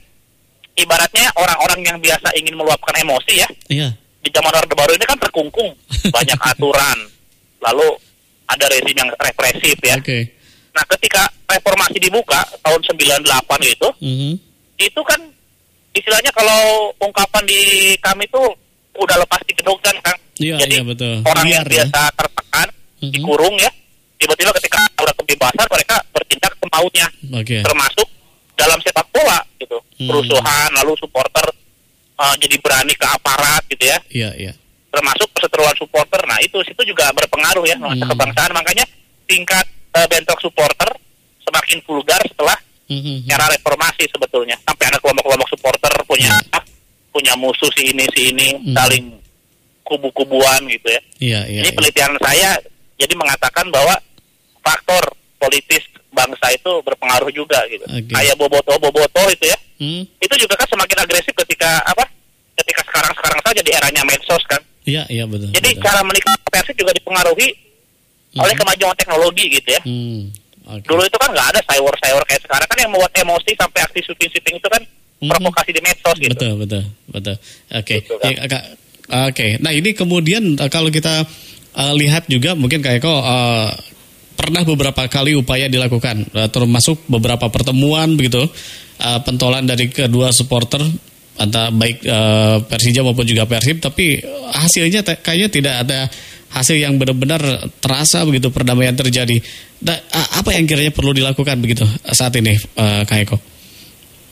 ibaratnya 0.74 1.26
orang-orang 1.34 1.80
yang 1.82 1.98
biasa 1.98 2.28
ingin 2.34 2.54
meluapkan 2.54 2.92
emosi 2.96 3.32
ya 3.36 3.48
Iya. 3.68 3.88
di 4.20 4.28
zaman 4.28 4.52
orde 4.52 4.74
baru 4.74 4.92
ini 4.92 5.04
kan 5.04 5.18
terkungkung 5.18 5.70
banyak 6.16 6.38
aturan, 6.42 6.98
lalu 7.60 7.86
ada 8.46 8.64
rezim 8.68 8.94
yang 8.96 9.10
represif 9.16 9.76
ya. 9.80 9.96
Oke. 9.96 10.34
Nah, 10.70 10.84
ketika 10.90 11.24
reformasi 11.48 11.96
dibuka 11.96 12.36
tahun 12.60 12.82
98 12.84 13.24
gitu, 13.64 13.88
Mhm. 13.96 14.32
itu 14.76 15.00
kan 15.02 15.20
istilahnya 15.90 16.28
kalau 16.30 16.92
ungkapan 17.00 17.42
di 17.42 17.60
kami 17.98 18.28
tuh 18.28 18.44
udah 18.94 19.16
lepas 19.16 19.40
di 19.42 19.52
gedung 19.54 19.78
kan, 19.80 19.96
Kang. 20.00 20.18
Iya, 20.36 20.60
Jadi 20.60 20.74
iya 20.74 20.84
betul. 20.84 21.14
orang 21.24 21.46
yang 21.48 21.64
Liar 21.64 21.66
ya. 21.66 21.72
biasa 21.88 22.00
tertekan, 22.12 22.68
Mhm. 23.00 23.10
dikurung 23.10 23.54
ya, 23.56 23.70
tiba-tiba 24.16 24.52
ketika 24.52 24.78
udah 25.26 25.34
kebebasan 25.34 25.66
mereka 25.66 25.96
bertindak 26.14 26.52
sempautnya, 26.54 27.06
Oke. 27.34 27.58
termasuk 27.66 28.08
dalam 28.54 28.78
sepak 28.80 29.06
bola 29.10 29.42
gitu, 29.58 29.78
Hmm. 29.98 30.06
kerusuhan, 30.06 30.70
lalu 30.78 30.92
supporter 30.96 31.46
uh, 32.16 32.34
jadi 32.38 32.56
berani 32.62 32.94
ke 32.94 33.04
aparat 33.04 33.62
gitu 33.66 33.84
ya, 33.84 33.98
Iya, 34.08 34.30
iya. 34.38 34.52
termasuk 34.88 35.28
perseteruan 35.34 35.74
supporter. 35.76 36.22
Nah 36.24 36.38
itu 36.40 36.56
situ 36.64 36.80
juga 36.86 37.10
berpengaruh 37.12 37.66
ya 37.66 37.76
nuansa 37.76 38.06
Hmm. 38.06 38.12
kebangsaan. 38.14 38.52
Makanya 38.54 38.84
tingkat 39.26 39.66
uh, 39.92 40.06
bentrok 40.06 40.40
supporter 40.40 40.88
semakin 41.42 41.78
vulgar 41.84 42.22
setelah 42.24 42.56
Mhm, 42.86 43.26
mhm. 43.26 43.28
era 43.28 43.44
reformasi 43.50 44.06
sebetulnya. 44.08 44.56
Sampai 44.62 44.88
ada 44.88 45.02
kelompok-kelompok 45.02 45.48
supporter 45.50 45.90
punya 46.06 46.32
ah, 46.54 46.62
punya 47.10 47.34
musuh 47.36 47.68
si 47.74 47.90
ini 47.92 48.06
si 48.14 48.30
ini 48.32 48.48
Hmm. 48.56 48.72
saling 48.72 49.04
kubu-kubuan 49.82 50.64
gitu 50.66 50.88
ya. 50.88 51.00
Iya, 51.18 51.40
iya. 51.46 51.60
Jadi 51.62 51.68
iya. 51.68 51.76
penelitian 51.76 52.12
saya 52.18 52.50
jadi 52.96 53.14
mengatakan 53.14 53.68
bahwa 53.68 53.94
faktor 54.66 55.02
politis 55.38 55.86
bangsa 56.10 56.50
itu 56.50 56.72
berpengaruh 56.82 57.30
juga 57.30 57.62
gitu. 57.70 57.86
Oke. 57.86 58.10
Kayak 58.10 58.34
boboto 58.34 58.74
boboto 58.82 59.22
itu 59.30 59.46
ya. 59.46 59.58
Hmm, 59.76 60.02
Itu 60.18 60.34
juga 60.40 60.56
kan 60.56 60.66
semakin 60.66 61.06
agresif 61.06 61.30
ketika 61.36 61.78
apa? 61.86 62.02
Ketika 62.56 62.80
sekarang-sekarang 62.88 63.40
saja 63.44 63.60
di 63.62 63.70
eranya 63.70 64.02
medsos 64.02 64.42
kan. 64.48 64.58
Iya, 64.82 65.04
iya 65.06 65.24
betul. 65.28 65.52
Jadi 65.52 65.70
betul. 65.76 65.84
cara 65.84 66.00
menikah 66.02 66.32
Persib 66.48 66.74
juga 66.74 66.92
dipengaruhi 66.96 67.48
oleh 68.36 68.54
Mhm. 68.56 68.60
kemajuan 68.64 68.96
teknologi 68.96 69.44
gitu 69.52 69.68
ya. 69.70 69.80
Hmm. 69.84 70.32
Oke. 70.66 70.86
Dulu 70.88 71.02
itu 71.04 71.16
kan 71.20 71.30
nggak 71.30 71.48
ada 71.54 71.60
cyber-cyber 71.62 72.22
kayak 72.26 72.42
sekarang 72.42 72.66
kan 72.66 72.78
yang 72.80 72.90
membuat 72.90 73.12
emosi 73.14 73.50
sampai 73.54 73.80
aksi 73.84 74.00
syuting-syuting 74.02 74.56
itu 74.56 74.68
kan 74.72 74.82
Mhm. 75.20 75.28
provokasi 75.30 75.70
di 75.70 75.80
medsos 75.84 76.16
gitu. 76.16 76.32
Betul, 76.32 76.52
betul, 76.58 76.82
betul. 77.12 77.36
Oke. 77.70 77.94
Gitu, 78.02 78.14
kan. 78.18 78.30
Ya, 78.32 78.60
Oke. 79.06 79.54
Nah, 79.62 79.70
ini 79.70 79.94
kemudian 79.94 80.58
eh, 80.58 80.66
kalau 80.66 80.90
kita 80.90 81.22
eh, 81.76 81.92
lihat 81.94 82.26
juga 82.26 82.56
mungkin 82.56 82.80
Kak 82.80 82.98
Eko 82.98 83.14
eh, 83.20 83.70
pernah 84.36 84.62
beberapa 84.62 85.08
kali 85.08 85.34
upaya 85.34 85.66
dilakukan 85.66 86.30
eh, 86.36 86.48
termasuk 86.52 87.08
beberapa 87.08 87.48
pertemuan 87.48 88.14
begitu 88.14 88.44
eh, 89.00 89.20
pentolan 89.24 89.64
dari 89.64 89.88
kedua 89.88 90.30
supporter 90.30 90.84
antara 91.40 91.72
baik 91.72 92.04
eh, 92.04 92.56
Persija 92.68 93.00
maupun 93.00 93.24
juga 93.24 93.48
Persib 93.48 93.80
tapi 93.80 94.20
hasilnya 94.52 95.02
kayaknya 95.02 95.48
tidak 95.48 95.74
ada 95.88 96.00
hasil 96.56 96.76
yang 96.78 96.96
benar-benar 96.96 97.42
terasa 97.82 98.22
begitu 98.24 98.48
perdamaian 98.48 98.94
terjadi. 98.94 99.36
Da, 99.76 99.92
apa 100.12 100.56
yang 100.56 100.64
kiranya 100.64 100.88
perlu 100.88 101.12
dilakukan 101.12 101.60
begitu 101.60 101.84
saat 102.16 102.32
ini, 102.40 102.56
uh, 102.80 103.04
Kak 103.04 103.18
Eko? 103.28 103.36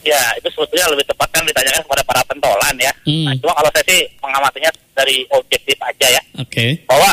Ya, 0.04 0.20
itu 0.40 0.49
sebetulnya 0.52 0.88
lebih 0.92 1.04
tepat 1.08 1.28
kan 1.32 1.44
ditanyakan 1.44 1.80
kepada 1.84 2.02
para 2.04 2.20
pentolan 2.28 2.75
ya. 2.80 2.92
Hmm. 3.04 3.28
Nah, 3.28 3.34
cuma 3.40 3.52
kalau 3.56 3.70
saya 3.73 3.84
sih 3.88 4.00
mengamatinya 4.20 4.70
dari 4.96 5.25
objektif 5.32 5.76
aja 5.80 6.06
ya. 6.12 6.23
Oke. 6.40 6.49
Okay. 6.49 6.70
Bahwa 6.88 7.08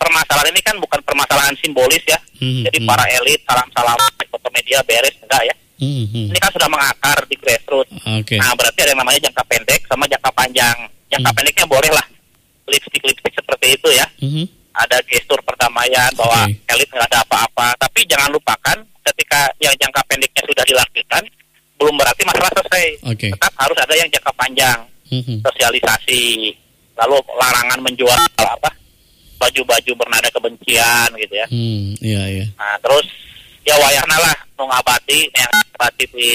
permasalahan 0.00 0.48
ini 0.56 0.62
kan 0.64 0.76
bukan 0.80 1.00
permasalahan 1.04 1.52
simbolis 1.60 2.00
ya. 2.08 2.16
Hmm. 2.40 2.64
Jadi 2.64 2.78
hmm. 2.80 2.88
para 2.88 3.04
elit 3.20 3.40
salam-salam 3.44 3.98
foto 4.32 4.48
media 4.56 4.80
beres 4.88 5.12
enggak 5.20 5.42
ya. 5.44 5.54
Hmm. 5.76 6.04
hmm. 6.08 6.26
Ini 6.32 6.38
kan 6.40 6.50
sudah 6.56 6.68
mengakar 6.72 7.18
di 7.28 7.36
grassroots. 7.36 7.92
Okay. 8.24 8.40
Nah, 8.40 8.56
berarti 8.56 8.78
ada 8.80 8.90
yang 8.96 9.00
namanya 9.04 9.20
jangka 9.28 9.42
pendek 9.44 9.80
sama 9.84 10.04
jangka 10.08 10.30
panjang. 10.32 10.78
Jangka 11.12 11.30
hmm. 11.30 11.36
pendeknya 11.36 11.66
boleh 11.68 11.90
lah 11.92 12.06
lipstick-lipstick 12.70 13.34
seperti 13.36 13.66
itu 13.76 13.88
ya. 13.92 14.06
Hmm. 14.22 14.46
Ada 14.70 15.02
gestur 15.04 15.42
perdamaian 15.42 16.08
bahwa 16.14 16.46
okay. 16.46 16.72
elit 16.72 16.88
nggak 16.88 17.08
ada 17.10 17.20
apa-apa. 17.26 17.76
Tapi 17.76 18.00
jangan 18.08 18.30
lupakan 18.32 18.76
ketika 19.12 19.50
yang 19.58 19.74
jangka 19.76 20.00
pendeknya 20.06 20.42
sudah 20.46 20.64
dilakukan, 20.64 21.22
belum 21.76 21.94
berarti 21.98 22.22
masalah 22.24 22.50
selesai. 22.54 22.86
Okay. 23.16 23.30
Tetap 23.34 23.52
harus 23.58 23.78
ada 23.80 23.94
yang 23.98 24.08
jangka 24.08 24.32
panjang. 24.38 24.78
Hmm. 25.10 25.42
Sosialisasi, 25.42 26.54
lalu 26.94 27.18
larangan 27.34 27.82
menjual 27.82 28.14
apa 28.38 28.70
baju-baju 29.40 29.92
bernada 29.96 30.28
kebencian 30.28 31.08
gitu 31.16 31.34
ya. 31.34 31.46
Hmm, 31.48 31.96
iya 32.04 32.22
iya. 32.28 32.46
Nah, 32.60 32.76
terus 32.84 33.08
ya 33.64 33.74
wayahna 33.80 34.16
lah 34.20 34.36
ngabati 34.60 35.32
yang 35.32 35.50
abati 35.72 36.04
di 36.12 36.32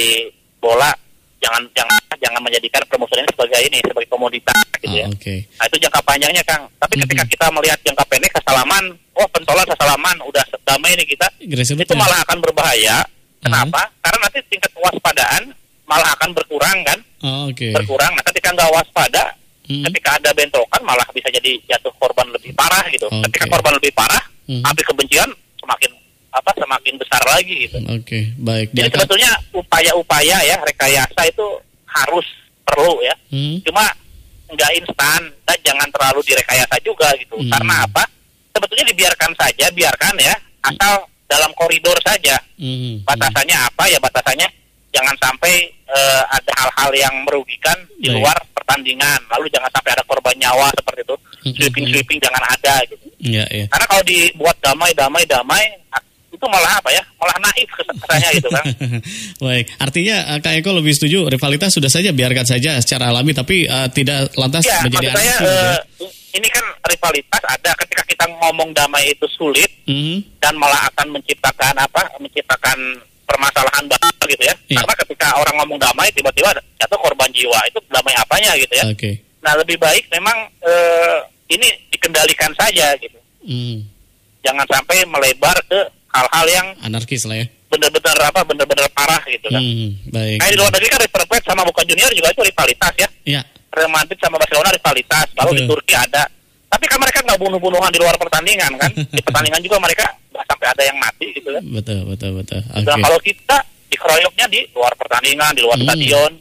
bola 0.58 0.90
jangan 1.38 1.62
jangan 1.78 1.94
jangan 2.18 2.42
menjadikan 2.42 2.82
permusuhan 2.90 3.22
ini 3.22 3.32
sebagai 3.38 3.60
ini 3.62 3.78
sebagai 3.86 4.10
komoditas 4.10 4.58
gitu 4.82 4.98
ya. 4.98 5.06
Ah, 5.06 5.14
okay. 5.14 5.40
Nah 5.62 5.66
itu 5.70 5.78
jangka 5.78 6.02
panjangnya 6.02 6.42
Kang. 6.42 6.66
Tapi 6.82 6.94
mm 6.98 6.98
-hmm. 6.98 7.04
ketika 7.06 7.24
kita 7.30 7.46
melihat 7.54 7.80
jangka 7.86 8.04
pendek 8.10 8.32
kesalaman, 8.34 8.84
oh 9.14 9.28
pentolan 9.30 9.68
kesalaman 9.70 10.18
udah 10.26 10.44
damai 10.66 10.98
nih 10.98 11.06
kita, 11.06 11.28
itu 11.46 11.94
malah 11.94 12.18
akan 12.26 12.38
berbahaya. 12.42 13.06
Kenapa? 13.46 13.78
Uh 13.78 13.86
-huh. 13.86 14.02
Karena 14.02 14.18
nanti 14.26 14.40
tingkat 14.50 14.72
kewaspadaan 14.74 15.44
malah 15.86 16.10
akan 16.18 16.30
berkurang 16.34 16.78
kan? 16.82 17.00
Oh, 17.22 17.54
okay. 17.54 17.78
Berkurang. 17.78 18.10
Nah 18.18 18.26
ketika 18.34 18.50
nggak 18.50 18.72
waspada, 18.74 19.24
mm 19.30 19.45
-hmm. 19.66 19.84
ketika 19.90 20.10
ada 20.22 20.32
bentrokan 20.32 20.82
malah 20.86 21.08
bisa 21.12 21.28
jadi 21.34 21.52
jatuh 21.70 21.94
korban 21.98 22.28
lebih 22.32 22.54
parah 22.54 22.86
gitu. 22.90 23.08
Okay. 23.10 23.22
Ketika 23.30 23.46
korban 23.50 23.74
lebih 23.78 23.92
parah, 23.94 24.24
mm 24.46 24.62
-hmm. 24.62 24.70
api 24.70 24.82
kebencian 24.86 25.30
semakin 25.62 25.92
apa 26.36 26.52
semakin 26.60 26.94
besar 27.00 27.24
lagi 27.24 27.56
gitu. 27.66 27.78
Oke, 27.88 28.04
okay, 28.04 28.24
baik. 28.36 28.68
Jadi 28.76 28.92
sebetulnya 28.92 29.32
upaya-upaya 29.56 30.38
ya 30.44 30.60
rekayasa 30.68 31.22
itu 31.32 31.48
harus 31.88 32.28
perlu 32.68 33.00
ya. 33.00 33.16
Hmm. 33.32 33.64
Cuma 33.64 33.88
nggak 34.52 34.72
instan 34.84 35.22
dan 35.48 35.58
jangan 35.64 35.88
terlalu 35.96 36.20
direkayasa 36.28 36.76
juga 36.84 37.08
gitu. 37.16 37.40
Hmm. 37.40 37.50
Karena 37.56 37.88
apa? 37.88 38.04
Sebetulnya 38.52 38.86
dibiarkan 38.92 39.32
saja, 39.36 39.66
biarkan 39.72 40.16
ya, 40.20 40.36
asal 40.68 41.08
dalam 41.26 41.52
koridor 41.56 41.96
saja. 42.04 42.36
Hmm. 42.60 43.00
Batasannya 43.08 43.56
apa 43.56 43.84
ya? 43.88 43.98
Batasannya 44.04 44.48
jangan 44.92 45.16
sampai 45.24 45.72
uh, 45.88 46.24
ada 46.36 46.52
hal-hal 46.56 46.92
yang 46.96 47.16
merugikan 47.24 47.76
di 48.00 48.12
luar 48.12 48.36
pertandingan. 48.66 49.22
Lalu 49.30 49.46
jangan 49.54 49.70
sampai 49.70 49.94
ada 49.94 50.04
korban 50.10 50.34
nyawa 50.42 50.68
seperti 50.74 51.02
itu. 51.06 51.16
Hmm. 51.16 51.54
Sweeping-sweeping 51.54 52.18
jangan 52.18 52.42
ada 52.42 52.76
gitu. 52.90 53.06
Ya, 53.22 53.46
ya. 53.54 53.70
Karena 53.70 53.86
kalau 53.86 54.04
dibuat 54.10 54.58
damai, 54.66 54.92
damai, 54.98 55.24
damai, 55.30 55.64
itu 56.36 56.46
malah 56.52 56.84
apa 56.84 56.92
ya 56.92 57.04
malah 57.16 57.38
naif 57.48 57.70
kesannya 57.72 58.30
gitu 58.36 58.50
kan 58.52 58.66
baik 59.48 59.66
artinya 59.80 60.16
uh, 60.36 60.40
Kak 60.44 60.60
Eko 60.60 60.76
lebih 60.76 60.92
setuju 60.92 61.32
rivalitas 61.32 61.72
sudah 61.72 61.88
saja 61.88 62.12
biarkan 62.12 62.44
saja 62.44 62.76
secara 62.84 63.08
alami 63.08 63.32
tapi 63.32 63.64
uh, 63.64 63.88
tidak 63.88 64.36
lantas 64.36 64.68
ya, 64.68 64.84
menjadi 64.84 65.16
saya, 65.16 65.36
uh, 65.40 65.80
ini 66.36 66.48
kan 66.52 66.66
rivalitas 66.92 67.42
ada 67.48 67.72
ketika 67.80 68.04
kita 68.04 68.28
ngomong 68.28 68.76
damai 68.76 69.16
itu 69.16 69.26
sulit 69.32 69.72
mm 69.88 69.96
-hmm. 69.96 70.18
dan 70.44 70.60
malah 70.60 70.84
akan 70.92 71.16
menciptakan 71.16 71.74
apa 71.80 72.04
menciptakan 72.20 72.78
permasalahan 73.26 73.86
baru 73.90 74.24
gitu 74.30 74.44
ya 74.46 74.56
yeah. 74.70 74.82
karena 74.82 74.94
ketika 75.06 75.28
orang 75.42 75.56
ngomong 75.62 75.80
damai 75.82 76.10
tiba-tiba 76.14 76.50
jatuh 76.78 77.00
korban 77.02 77.30
jiwa 77.34 77.60
itu 77.68 77.80
damai 77.90 78.14
apanya 78.18 78.54
gitu 78.58 78.74
ya 78.74 78.86
okay. 78.90 79.20
nah 79.42 79.58
lebih 79.58 79.76
baik 79.82 80.06
memang 80.14 80.50
uh, 80.64 81.18
ini 81.50 81.68
dikendalikan 81.94 82.54
saja 82.58 82.94
gitu 83.02 83.18
mm. 83.46 83.78
jangan 84.46 84.66
sampai 84.70 85.06
melebar 85.10 85.58
ke 85.66 85.80
hal-hal 86.16 86.46
yang 86.48 86.68
anarkis 86.86 87.28
lah 87.28 87.44
ya 87.44 87.48
benar-benar 87.66 88.18
apa 88.32 88.42
benar-benar 88.48 88.88
parah 88.94 89.20
gitu 89.28 89.52
kan 89.52 89.60
hmm, 89.60 90.14
baik. 90.14 90.38
Nah, 90.40 90.48
di 90.48 90.56
luar 90.56 90.72
negeri 90.72 90.88
kan 90.88 91.00
River 91.02 91.24
Plate 91.28 91.46
sama 91.50 91.62
Boca 91.68 91.82
Junior 91.84 92.12
juga 92.14 92.30
itu 92.32 92.42
rivalitas 92.46 92.94
ya 92.96 93.10
Iya. 93.26 93.42
Real 93.76 93.92
Madrid 93.92 94.18
sama 94.22 94.40
Barcelona 94.40 94.70
rivalitas 94.72 95.28
lalu 95.36 95.52
Betul. 95.52 95.60
di 95.60 95.64
Turki 95.68 95.94
ada 95.98 96.24
tapi 96.70 96.86
kan 96.90 96.98
mereka 97.00 97.20
nggak 97.24 97.40
bunuh-bunuhan 97.40 97.92
di 97.92 98.00
luar 98.00 98.16
pertandingan 98.18 98.72
kan 98.78 98.92
di 99.18 99.22
pertandingan 99.22 99.62
juga 99.64 99.78
mereka 99.82 100.06
nggak 100.32 100.46
sampai 100.46 100.68
ada 100.72 100.84
yang 100.84 100.98
mati 101.00 101.28
gitu 101.36 101.50
kan 101.54 101.64
betul 101.72 102.00
betul 102.10 102.32
betul 102.40 102.62
okay. 102.62 102.84
Dan 102.86 102.98
kalau 103.02 103.20
kita 103.22 103.58
dikeroyoknya 103.92 104.46
di 104.52 104.60
luar 104.76 104.94
pertandingan 104.98 105.52
di 105.56 105.62
luar 105.64 105.78
hmm. 105.78 105.86
stadion 105.88 106.32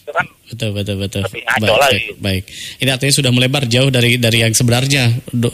itu 0.00 0.10
kan 0.16 0.26
betul 0.50 0.70
betul 0.74 0.94
betul 0.98 1.22
baik, 1.22 1.78
lagi. 1.78 2.02
Baik, 2.18 2.42
ini 2.82 2.90
artinya 2.90 3.14
sudah 3.14 3.30
melebar 3.30 3.62
jauh 3.70 3.90
dari 3.94 4.18
dari 4.18 4.42
yang 4.42 4.50
sebenarnya 4.50 5.06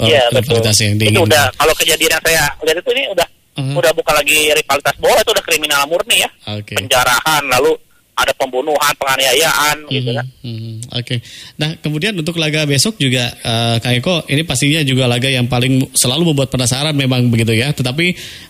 iya, 0.09 0.33
betul. 0.33 0.65
yang 0.65 0.97
diinginkan. 0.97 1.21
Itu 1.21 1.29
udah 1.29 1.45
kalau 1.53 1.75
kejadian 1.77 2.17
yang 2.17 2.23
saya 2.25 2.45
lihat 2.65 2.77
itu 2.81 2.91
ini 2.97 3.05
udah 3.13 3.27
uh-huh. 3.57 3.75
udah 3.81 3.93
bukan 3.97 4.15
lagi 4.17 4.39
rivalitas 4.53 4.95
bola 5.01 5.21
itu 5.21 5.31
udah 5.33 5.45
kriminal 5.45 5.83
murni 5.89 6.23
ya 6.23 6.31
okay. 6.49 6.77
penjarahan 6.77 7.43
lalu 7.49 7.73
ada 8.17 8.33
pembunuhan, 8.33 8.93
penganiayaan 8.97 9.85
mm-hmm. 9.85 9.93
gitu 9.93 10.11
kan. 10.17 10.27
Mm-hmm. 10.41 10.75
Oke. 10.89 11.05
Okay. 11.05 11.19
Nah, 11.61 11.71
kemudian 11.85 12.17
untuk 12.17 12.41
laga 12.41 12.65
besok 12.65 12.97
juga 12.97 13.29
uh, 13.45 13.77
Kak 13.77 13.93
Eko 14.01 14.25
ini 14.33 14.43
pastinya 14.49 14.81
juga 14.81 15.05
laga 15.05 15.29
yang 15.29 15.45
paling 15.53 15.93
selalu 15.93 16.33
membuat 16.33 16.49
penasaran 16.49 16.97
memang 16.97 17.29
begitu 17.29 17.53
ya. 17.53 17.77
Tetapi 17.77 18.07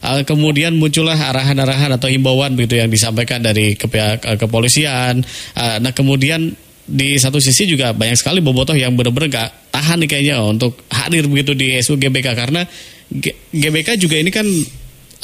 uh, 0.07 0.23
kemudian 0.23 0.79
muncullah 0.79 1.19
arahan-arahan 1.19 1.91
atau 1.99 2.07
himbauan 2.07 2.55
begitu 2.55 2.79
yang 2.79 2.87
disampaikan 2.87 3.43
dari 3.43 3.75
ke 3.75 3.91
pihak 3.91 4.23
uh, 4.23 4.39
kepolisian. 4.39 5.27
Uh, 5.59 5.83
nah, 5.83 5.91
kemudian 5.91 6.55
di 6.87 7.19
satu 7.19 7.43
sisi 7.43 7.67
juga 7.67 7.91
banyak 7.91 8.15
sekali 8.15 8.39
bobotoh 8.39 8.79
yang 8.79 8.95
benar-benar 8.95 9.27
gak 9.27 9.51
tahan 9.75 9.99
nih 10.07 10.09
kayaknya 10.09 10.39
untuk 10.47 10.87
hadir 10.95 11.27
begitu 11.27 11.59
di 11.59 11.75
SUGBK 11.83 12.39
karena 12.39 12.63
G- 13.11 13.35
GBK 13.51 13.99
juga 13.99 14.23
ini 14.23 14.31
kan 14.31 14.47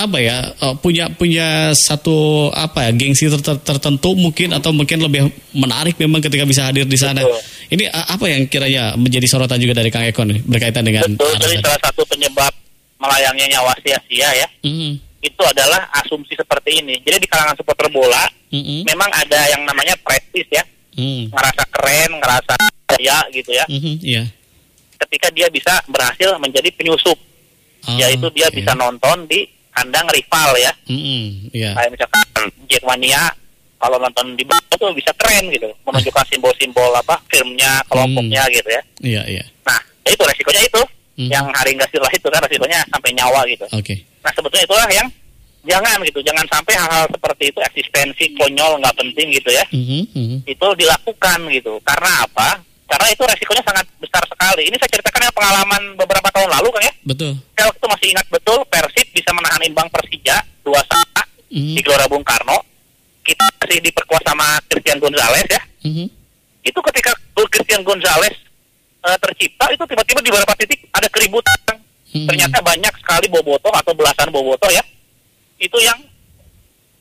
apa 0.02 0.18
ya 0.18 0.50
uh, 0.58 0.74
punya 0.74 1.06
punya 1.14 1.70
satu 1.70 2.50
apa 2.50 2.88
ya 2.88 2.90
gengsi 2.92 3.30
ter 3.30 3.56
tertentu 3.62 4.18
mungkin 4.18 4.50
atau 4.50 4.74
mungkin 4.74 4.98
lebih 4.98 5.30
menarik 5.54 5.94
memang 5.98 6.18
ketika 6.18 6.42
bisa 6.42 6.66
hadir 6.66 6.84
di 6.84 6.98
sana. 6.98 7.22
Betul. 7.22 7.40
Ini 7.72 7.84
uh, 7.88 8.06
apa 8.18 8.24
yang 8.26 8.42
kiranya 8.50 8.98
menjadi 8.98 9.26
sorotan 9.30 9.62
juga 9.62 9.78
dari 9.78 9.88
Kang 9.88 10.04
Ekon 10.04 10.34
berkaitan 10.44 10.82
dengan 10.82 11.06
Betul, 11.14 11.38
jadi 11.38 11.56
salah 11.62 11.80
satu 11.86 12.02
penyebab 12.10 12.52
melayangnya 12.98 13.58
nyawa 13.58 13.72
sia-sia 13.82 14.30
ya. 14.34 14.46
Mm 14.66 14.74
-hmm. 14.74 14.92
Itu 15.22 15.42
adalah 15.46 15.86
asumsi 16.02 16.34
seperti 16.34 16.82
ini. 16.82 16.98
Jadi 17.02 17.22
di 17.22 17.28
kalangan 17.30 17.54
supporter 17.54 17.86
bola 17.90 18.26
mm 18.50 18.62
-hmm. 18.62 18.80
memang 18.86 19.10
ada 19.10 19.40
yang 19.50 19.62
namanya 19.62 19.94
prestis 20.02 20.46
ya. 20.50 20.62
Mm. 20.98 21.30
Ngerasa 21.30 21.62
keren, 21.70 22.10
ngerasa 22.18 22.54
ya 23.02 23.18
gitu 23.34 23.50
ya. 23.50 23.64
Mm 23.66 23.80
-hmm, 23.80 23.94
yeah. 24.02 24.26
Ketika 25.02 25.30
dia 25.34 25.50
bisa 25.50 25.82
berhasil 25.90 26.38
menjadi 26.38 26.70
penyusup. 26.74 27.18
Oh, 27.82 27.98
yaitu 27.98 28.30
dia 28.30 28.46
okay. 28.46 28.62
bisa 28.62 28.78
nonton 28.78 29.26
di 29.26 29.42
kandang 29.72 30.06
rival 30.12 30.50
ya. 30.60 30.72
Mm-hmm, 30.86 31.52
yeah. 31.56 31.72
Kayak 31.74 31.90
misalkan 31.96 32.46
Jackmania 32.68 33.22
kalau 33.82 33.98
nonton 33.98 34.38
di 34.38 34.44
bawah 34.46 34.76
tuh 34.78 34.94
bisa 34.94 35.10
keren 35.18 35.50
gitu, 35.50 35.66
menunjukkan 35.82 36.24
simbol-simbol 36.30 36.94
apa 36.94 37.18
filmnya, 37.26 37.82
kelompoknya 37.90 38.46
mm. 38.46 38.52
gitu 38.54 38.68
ya. 38.70 38.82
Iya, 39.02 39.12
yeah, 39.18 39.24
iya. 39.26 39.36
Yeah. 39.42 39.46
Nah, 39.66 39.80
ya 40.06 40.10
itu 40.14 40.22
resikonya 40.22 40.62
itu. 40.62 40.82
Mm. 41.12 41.28
Yang 41.28 41.46
hari 41.52 41.70
nggak 41.76 41.90
lah 41.98 42.12
itu 42.14 42.26
kan 42.30 42.40
resikonya 42.46 42.78
sampai 42.88 43.10
nyawa 43.12 43.40
gitu. 43.50 43.66
Oke. 43.74 43.82
Okay. 43.82 43.98
Nah, 44.22 44.30
sebetulnya 44.32 44.64
itulah 44.64 44.86
yang 44.94 45.08
jangan 45.66 45.98
gitu, 46.06 46.20
jangan 46.22 46.46
sampai 46.46 46.74
hal-hal 46.78 47.04
seperti 47.10 47.44
itu 47.50 47.58
eksistensi 47.62 48.24
konyol 48.38 48.72
nggak 48.78 48.96
penting 48.96 49.26
gitu 49.34 49.50
ya. 49.50 49.64
Mm-hmm, 49.74 50.46
Itu 50.46 50.66
dilakukan 50.78 51.38
gitu. 51.50 51.82
Karena 51.82 52.22
apa? 52.22 52.62
Karena 52.92 53.08
itu 53.08 53.22
resikonya 53.24 53.64
sangat 53.64 53.88
besar 53.96 54.20
sekali. 54.28 54.68
Ini 54.68 54.76
saya 54.76 54.90
ceritakan 54.92 55.24
yang 55.24 55.32
pengalaman 55.32 55.82
beberapa 55.96 56.28
tahun 56.28 56.48
lalu 56.60 56.68
kan 56.76 56.82
ya. 56.84 56.92
Betul. 57.08 57.32
Saya 57.56 57.64
waktu 57.72 57.86
masih 57.88 58.06
ingat 58.12 58.26
betul 58.28 58.58
Persib 58.68 59.06
bisa 59.16 59.32
menahan 59.32 59.64
imbang 59.64 59.88
Persija 59.88 60.44
dua 60.60 60.84
sama 60.84 61.24
mm. 61.48 61.72
di 61.72 61.80
Gelora 61.80 62.04
Bung 62.04 62.20
Karno. 62.20 62.60
Kita 63.24 63.48
masih 63.64 63.80
diperkuat 63.80 64.20
sama 64.28 64.60
Christian 64.68 65.00
Gonzalez 65.00 65.48
ya. 65.48 65.62
Mm-hmm. 65.88 66.06
Itu 66.68 66.80
ketika 66.92 67.16
Christian 67.48 67.80
Gonzalez 67.80 68.36
uh, 69.08 69.16
tercipta 69.16 69.72
itu 69.72 69.84
tiba-tiba 69.88 70.20
di 70.20 70.28
beberapa 70.28 70.54
titik 70.60 70.84
ada 70.92 71.08
keributan. 71.08 71.56
Mm-hmm. 72.12 72.28
Ternyata 72.28 72.58
banyak 72.60 72.94
sekali 73.00 73.26
bobotoh 73.32 73.72
atau 73.72 73.96
belasan 73.96 74.28
bobotoh 74.28 74.68
ya. 74.68 74.84
Itu 75.56 75.80
yang 75.80 75.96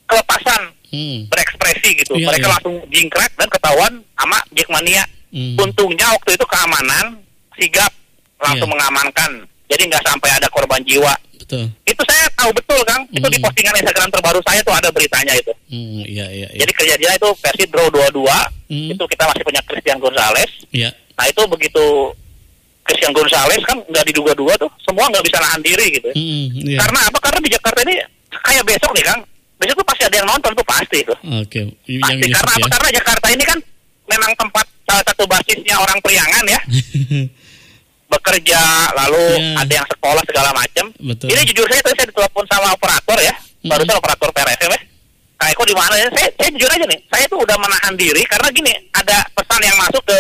kelepasan 0.08 0.72
mm. 0.88 1.28
berekspresi 1.28 2.00
gitu. 2.00 2.16
Yeah, 2.16 2.32
Mereka 2.32 2.48
yeah. 2.48 2.54
langsung 2.56 2.76
jingkrak 2.88 3.32
dan 3.36 3.52
ketahuan 3.52 3.94
sama 4.16 4.40
Jackmania 4.56 5.04
Hmm. 5.32 5.56
Untungnya 5.56 6.12
waktu 6.12 6.36
itu 6.36 6.46
keamanan 6.46 7.24
sigap 7.56 7.92
langsung 8.40 8.68
yeah. 8.68 8.76
mengamankan. 8.78 9.32
Jadi 9.72 9.88
nggak 9.88 10.04
sampai 10.04 10.30
ada 10.36 10.48
korban 10.52 10.84
jiwa. 10.84 11.16
Betul. 11.40 11.72
Itu 11.88 12.02
saya 12.04 12.28
tahu 12.36 12.52
betul, 12.52 12.80
Kang. 12.84 13.04
Itu 13.12 13.28
di 13.32 13.40
hmm. 13.40 13.46
postingan 13.48 13.76
Instagram 13.80 14.10
terbaru 14.12 14.40
saya 14.44 14.60
tuh 14.64 14.76
ada 14.76 14.92
beritanya 14.92 15.34
itu. 15.36 15.52
Hmm, 15.72 16.04
iya, 16.04 16.28
iya, 16.28 16.48
iya. 16.52 16.60
Jadi 16.64 16.72
kejadian 16.76 17.14
itu 17.16 17.30
versi 17.40 17.64
draw 17.72 17.88
22. 17.88 18.28
Hmm. 18.68 18.90
Itu 18.92 19.04
kita 19.08 19.24
masih 19.32 19.44
punya 19.48 19.62
Christian 19.64 20.00
Gonzalez. 20.04 20.52
Iya. 20.76 20.92
Nah, 21.16 21.26
itu 21.28 21.42
begitu 21.48 21.86
Christian 22.82 23.14
Gonzalez 23.14 23.62
kan 23.64 23.78
nggak 23.88 24.06
diduga-duga 24.12 24.54
tuh, 24.58 24.72
semua 24.84 25.08
nggak 25.08 25.24
bisa 25.24 25.38
nahan 25.40 25.62
diri 25.64 25.86
gitu. 25.96 26.10
ya. 26.12 26.16
Mm, 26.18 26.46
iya. 26.76 26.78
Karena 26.82 27.00
apa? 27.08 27.18
Karena 27.22 27.40
di 27.40 27.50
Jakarta 27.54 27.80
ini 27.88 27.96
kayak 28.32 28.64
besok 28.66 28.92
nih 28.98 29.06
Kang, 29.06 29.22
besok 29.62 29.76
tuh 29.80 29.88
pasti 29.88 30.04
ada 30.08 30.16
yang 30.18 30.28
nonton 30.28 30.52
tuh 30.52 30.66
pasti 30.66 31.00
tuh. 31.06 31.18
Oke, 31.40 31.62
yang 31.88 32.02
Pasti 32.02 32.16
besok 32.26 32.36
karena 32.42 32.52
apa? 32.52 32.60
ya. 32.60 32.72
Karena 32.74 32.90
Jakarta 32.98 33.28
ini 33.32 33.44
kan 33.46 33.58
memang 34.12 34.32
tempat 34.36 34.66
salah 34.84 35.04
satu 35.04 35.24
basisnya 35.24 35.76
orang 35.76 35.98
Priangan 36.00 36.44
ya, 36.46 36.60
bekerja 38.12 38.60
lalu 38.94 39.24
Ya. 39.32 39.56
ada 39.58 39.74
yang 39.74 39.88
sekolah 39.88 40.24
segala 40.28 40.50
macam. 40.52 40.86
Ini 41.00 41.42
jujur 41.48 41.66
saya 41.66 41.82
tadi 41.82 41.96
saya 41.96 42.08
ditelepon 42.08 42.46
sama 42.46 42.68
operator 42.72 43.18
ya, 43.18 43.34
barusan 43.64 43.96
operator 43.96 44.30
PRFM 44.30 44.72
ya. 44.72 44.82
Kayak 45.42 45.56
kok 45.58 45.66
di 45.66 45.76
mana 45.76 45.96
ya? 45.98 46.08
Saya, 46.12 46.28
saya 46.36 46.50
jujur 46.54 46.70
aja 46.70 46.86
nih, 46.86 47.00
saya 47.08 47.26
tuh 47.26 47.40
udah 47.40 47.58
menahan 47.58 47.94
diri 47.96 48.22
karena 48.28 48.48
gini, 48.52 48.74
ada 48.92 49.18
pesan 49.32 49.62
yang 49.64 49.78
masuk 49.80 50.04
ke 50.04 50.18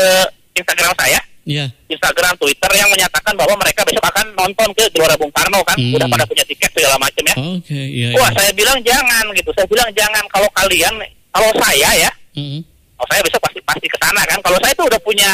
Instagram 0.55 0.93
saya, 0.97 1.19
Iya. 1.41 1.65
Instagram, 1.87 2.33
Twitter 2.37 2.71
yang 2.73 2.89
menyatakan 2.89 3.33
bahwa 3.35 3.53
mereka 3.57 3.81
besok 3.81 4.01
akan 4.03 4.25
nonton 4.33 4.69
ke 4.73 4.83
Gelora 4.89 5.13
Bung 5.17 5.29
Karno 5.29 5.61
kan, 5.61 5.77
Hmm. 5.77 5.93
udah 5.93 6.07
pada 6.07 6.23
punya 6.25 6.41
tiket 6.41 6.69
segala 6.71 6.95
macam 6.97 7.23
ya. 7.23 7.35
Oke, 7.37 7.75
iya. 7.75 8.07
Wah, 8.13 8.29
iya. 8.29 8.37
saya 8.39 8.51
bilang 8.53 8.77
jangan 8.81 9.25
gitu. 9.33 9.49
Saya 9.53 9.67
bilang 9.67 9.89
jangan 9.91 10.23
kalau 10.27 10.49
kalian, 10.55 10.93
kalau 11.29 11.51
saya 11.59 11.89
ya, 11.99 12.11
Mm, 12.31 12.63
kalau 13.01 13.09
saya 13.09 13.21
besok 13.25 13.41
pasti 13.41 13.59
pasti 13.65 13.87
ke 13.89 13.97
sana 13.97 14.21
kan. 14.29 14.37
Kalau 14.45 14.57
saya 14.61 14.73
tuh 14.77 14.85
udah 14.85 15.01
punya 15.01 15.31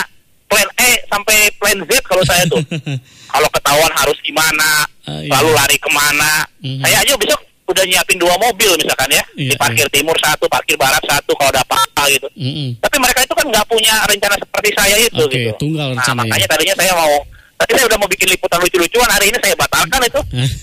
plan 0.48 0.70
E 0.80 0.92
sampai 1.12 1.52
plan 1.60 1.78
Z 1.84 1.92
kalau 2.08 2.24
saya 2.24 2.44
tuh. 2.48 2.64
kalau 3.36 3.50
ketahuan 3.52 3.92
harus 3.92 4.16
gimana, 4.24 4.88
Ah, 5.04 5.20
iya. 5.20 5.32
lalu 5.36 5.52
lari 5.52 5.76
ke 5.76 5.90
mana. 5.92 6.48
Mhm. 6.64 6.80
Saya 6.80 7.04
aja 7.04 7.14
besok 7.20 7.40
udah 7.68 7.84
nyiapin 7.84 8.16
dua 8.16 8.32
mobil 8.40 8.72
misalkan 8.80 9.12
ya, 9.12 9.20
Iya, 9.36 9.52
di 9.52 9.56
parkir 9.60 9.84
timur 9.92 10.16
satu, 10.24 10.48
parkir 10.48 10.80
barat 10.80 11.04
satu 11.04 11.36
kalau 11.36 11.52
ada 11.52 11.60
apa-apa 11.68 12.08
gitu. 12.08 12.28
Mm-mm. 12.40 12.80
Tapi 12.80 12.96
mereka 12.96 13.20
itu 13.28 13.36
kan 13.36 13.44
nggak 13.44 13.68
punya 13.68 13.92
rencana 14.08 14.40
seperti 14.40 14.70
saya 14.72 14.96
itu 14.96 15.20
Oke, 15.20 15.36
gitu. 15.36 15.52
tunggal 15.60 15.92
nah, 15.92 16.16
makanya 16.16 16.48
tadinya 16.48 16.76
saya 16.80 16.96
mau 16.96 17.12
tadi 17.60 17.72
saya 17.76 17.86
udah 17.92 18.00
mau 18.00 18.08
bikin 18.08 18.32
liputan 18.32 18.64
lucu-lucuan 18.64 19.10
hari 19.12 19.28
ini 19.28 19.38
saya 19.44 19.52
batalkan 19.60 20.00
itu 20.00 20.22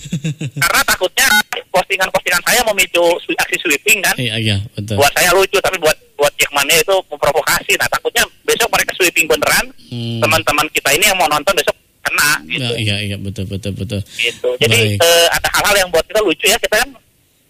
karena 0.65 0.81
takutnya 0.81 1.27
postingan-postingan 1.69 2.41
saya 2.41 2.61
memicu 2.73 3.05
aksi 3.37 3.55
sweeping 3.61 4.01
kan. 4.01 4.15
Iya, 4.17 4.33
iya, 4.41 4.57
betul. 4.73 4.97
Buat 4.97 5.13
saya 5.13 5.29
lucu 5.37 5.57
tapi 5.61 5.77
buat 5.77 5.97
buat 6.15 6.31
Jackmania 6.35 6.77
itu 6.77 6.95
memprovokasi. 7.07 7.75
Nah, 7.75 7.87
takutnya 7.87 8.23
besok 8.41 8.67
mereka 8.69 8.91
sweeping 8.93 9.25
beneran. 9.25 9.65
Hmm. 9.85 10.19
Teman-teman 10.19 10.65
kita 10.71 10.89
ini 10.91 11.05
yang 11.05 11.15
mau 11.15 11.27
nonton 11.27 11.51
besok 11.51 11.75
kena 12.01 12.31
gitu. 12.45 12.63
Nah, 12.63 12.75
iya, 12.75 12.95
iya, 13.01 13.17
betul, 13.17 13.43
betul, 13.45 13.73
betul. 13.73 13.99
Gitu. 14.15 14.49
Jadi 14.57 14.95
eh, 14.95 15.27
ada 15.29 15.47
hal-hal 15.51 15.75
yang 15.77 15.89
buat 15.89 16.03
kita 16.03 16.19
lucu 16.19 16.45
ya. 16.45 16.55
Kita 16.55 16.75
kan 16.77 16.89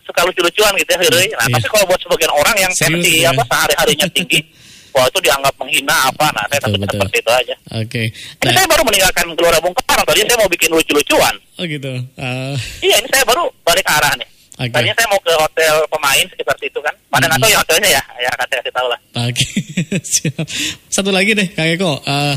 suka 0.01 0.22
lucu-lucuan 0.24 0.74
gitu 0.75 0.89
ya, 0.91 1.00
Hiri. 1.00 1.25
Nah, 1.31 1.45
Iya. 1.45 1.55
tapi 1.55 1.67
kalau 1.67 1.86
buat 1.86 2.00
sebagian 2.00 2.31
orang 2.31 2.55
yang 2.60 2.72
Serius, 2.72 3.01
tensi 3.01 3.13
ya. 3.22 3.29
apa 3.31 3.41
sehari-harinya 3.43 4.07
tinggi, 4.12 4.39
wah 4.93 5.05
itu 5.05 5.19
dianggap 5.19 5.53
menghina 5.57 5.95
apa. 6.07 6.25
Nah, 6.31 6.43
saya 6.48 6.60
takut 6.62 6.79
seperti 6.84 7.17
itu 7.19 7.31
aja. 7.31 7.55
Oke. 7.75 8.01
Ini 8.10 8.45
Nah, 8.45 8.51
saya 8.53 8.67
baru 8.67 8.81
meninggalkan 8.84 9.25
Gelora 9.34 9.60
Bung 9.60 9.74
Karno. 9.75 10.03
Tadi 10.03 10.19
saya 10.24 10.38
mau 10.38 10.50
bikin 10.50 10.69
lucu-lucuan. 10.69 11.36
oh 11.55 11.65
gitu. 11.65 11.93
Ah, 12.15 12.53
Iya, 12.79 12.95
ini 12.98 13.07
saya 13.10 13.24
baru 13.24 13.43
balik 13.62 13.86
arah 13.86 14.13
nih. 14.15 14.29
Oke. 14.55 14.71
Tadinya 14.71 14.95
saya 14.95 15.07
mau 15.12 15.19
ke 15.19 15.33
hotel 15.35 15.75
pemain 15.91 16.25
sekitar 16.31 16.55
situ 16.57 16.79
kan. 16.79 16.95
Mana 17.12 17.27
tahu 17.35 17.51
ya 17.51 17.59
hotelnya 17.59 17.89
ya. 17.91 18.03
Ya, 18.17 18.29
akan 18.31 18.45
saya 18.47 18.59
kasih 18.63 18.74
tahu 18.74 18.88
lah. 18.88 19.00
Oke, 19.27 19.45
siap. 20.15 20.45
Satu 20.88 21.12
lagi 21.12 21.35
deh, 21.35 21.47
Kak 21.51 21.75
Eko. 21.75 22.00
Eh, 22.01 22.35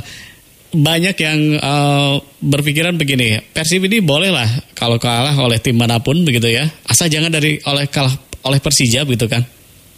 banyak 0.69 1.17
yang 1.17 1.41
eh, 1.57 2.15
berpikiran 2.43 2.99
begini, 2.99 3.39
Persib 3.55 3.87
ini 3.87 4.03
boleh 4.03 4.29
lah 4.29 4.51
kalau 4.75 4.99
kalah 4.99 5.33
oleh 5.39 5.63
tim 5.63 5.79
mana 5.79 6.03
pun 6.03 6.19
begitu 6.23 6.51
ya, 6.51 6.67
asal 6.85 7.07
jangan 7.07 7.31
dari 7.31 7.57
oleh 7.63 7.87
kalah 7.87 8.13
oleh 8.45 8.59
Persija 8.59 9.07
gitu 9.07 9.27
kan. 9.31 9.41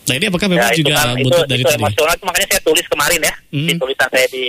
Nah 0.08 0.14
ini 0.16 0.26
apakah 0.28 0.46
memang 0.50 0.68
ya, 0.68 0.74
itu 0.74 0.82
juga 0.84 0.94
kan 0.96 1.14
itu, 1.14 1.22
buntut 1.24 1.44
dari 1.46 1.62
itu 1.62 1.70
tadi? 1.70 1.80
emosional 1.82 2.14
itu 2.16 2.24
makanya 2.26 2.46
saya 2.50 2.62
tulis 2.66 2.86
kemarin 2.88 3.20
ya 3.22 3.34
Hmm. 3.50 3.66
di 3.66 3.72
tulisan 3.76 4.08
saya 4.10 4.26
di 4.30 4.44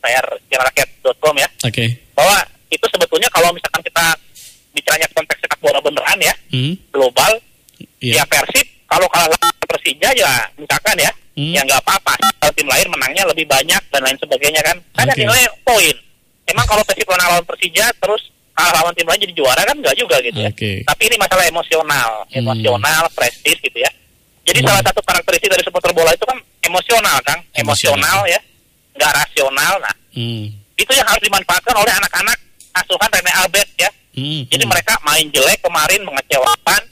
prrakyat.com 0.00 1.34
ya 1.36 1.48
Oke. 1.62 1.84
bahwa 2.14 2.36
itu 2.70 2.86
sebetulnya 2.90 3.28
kalau 3.30 3.50
misalkan 3.50 3.82
kita 3.82 4.04
bicaranya 4.76 5.08
konteks 5.10 5.40
sepak 5.40 5.58
bola 5.58 5.80
beneran 5.80 6.18
ya 6.20 6.34
Hmm, 6.48 6.76
global 6.90 7.32
Iya. 7.98 8.20
ya 8.20 8.24
Persib 8.24 8.66
kalau 8.86 9.08
kalah 9.08 9.26
lawan 9.26 9.66
Persija 9.66 10.08
ya 10.12 10.30
misalkan 10.54 10.96
ya 10.96 11.10
Hmm. 11.32 11.52
ya 11.52 11.60
nggak 11.62 11.80
apa-apa 11.82 12.12
kalau 12.38 12.52
tim 12.52 12.64
lain 12.64 12.88
menangnya 12.88 13.24
lebih 13.26 13.44
banyak 13.44 13.82
dan 13.86 14.00
lain 14.00 14.16
sebagainya 14.16 14.60
kan 14.62 14.76
ada 14.94 15.10
Oke. 15.10 15.20
nilai 15.20 15.42
poin 15.62 15.96
emang 16.46 16.64
kalau 16.64 16.82
Persib 16.82 17.04
menang 17.06 17.28
lawan 17.30 17.44
Persija 17.44 17.86
terus 17.94 18.22
kalah 18.52 18.72
lawan 18.74 18.92
tim 18.92 19.04
lain 19.04 19.20
jadi 19.20 19.34
juara 19.34 19.60
kan 19.60 19.76
nggak 19.76 19.92
juga 19.94 20.16
gitu 20.20 20.38
ya 20.38 20.48
Oke. 20.48 20.80
tapi 20.82 21.02
ini 21.04 21.16
masalah 21.16 21.44
emosional 21.46 22.10
Hmm. 22.24 22.36
emosional 22.38 23.02
prestis 23.10 23.56
gitu 23.58 23.76
ya 23.76 23.90
jadi 24.44 24.60
Hmm. 24.60 24.68
salah 24.70 24.82
satu 24.82 25.00
karakteristik 25.02 25.50
dari 25.50 25.60
supporter 25.60 25.92
bola 25.92 26.08
itu 26.10 26.24
kan 26.24 26.36
emosional 26.62 27.16
kan 27.20 27.38
Emosional. 27.52 27.96
emosional 27.96 28.18
ya 28.26 28.40
nggak 28.94 29.12
rasional 29.14 29.74
nah 29.78 29.94
Hmm, 30.10 30.48
itu 30.74 30.88
yang 30.90 31.04
harus 31.04 31.20
dimanfaatkan 31.20 31.76
oleh 31.76 31.92
anak-anak 31.92 32.38
asuhan 32.74 33.10
Rene 33.10 33.32
Albert 33.36 33.68
ya 33.76 33.90
hmm, 34.16 34.40
jadi 34.48 34.64
mereka 34.64 34.96
main 35.04 35.26
jelek 35.30 35.60
kemarin 35.62 36.00
mengecewakan. 36.02 36.82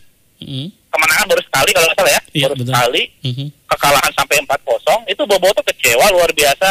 Hmm, 0.45 0.69
kemenangan 0.93 1.27
baru 1.33 1.43
sekali 1.43 1.71
kalau 1.73 1.87
nggak 1.89 1.99
salah 1.99 2.13
ya. 2.13 2.23
Iya, 2.31 2.45
baru 2.47 2.55
betul. 2.55 2.67
sekali. 2.69 3.03
Hmm, 3.25 3.49
kekalahan 3.65 4.13
sampai 4.13 4.37
4-0 4.45 5.13
itu 5.13 5.23
Boboto 5.25 5.61
kecewa 5.65 6.07
luar 6.13 6.31
biasa. 6.31 6.69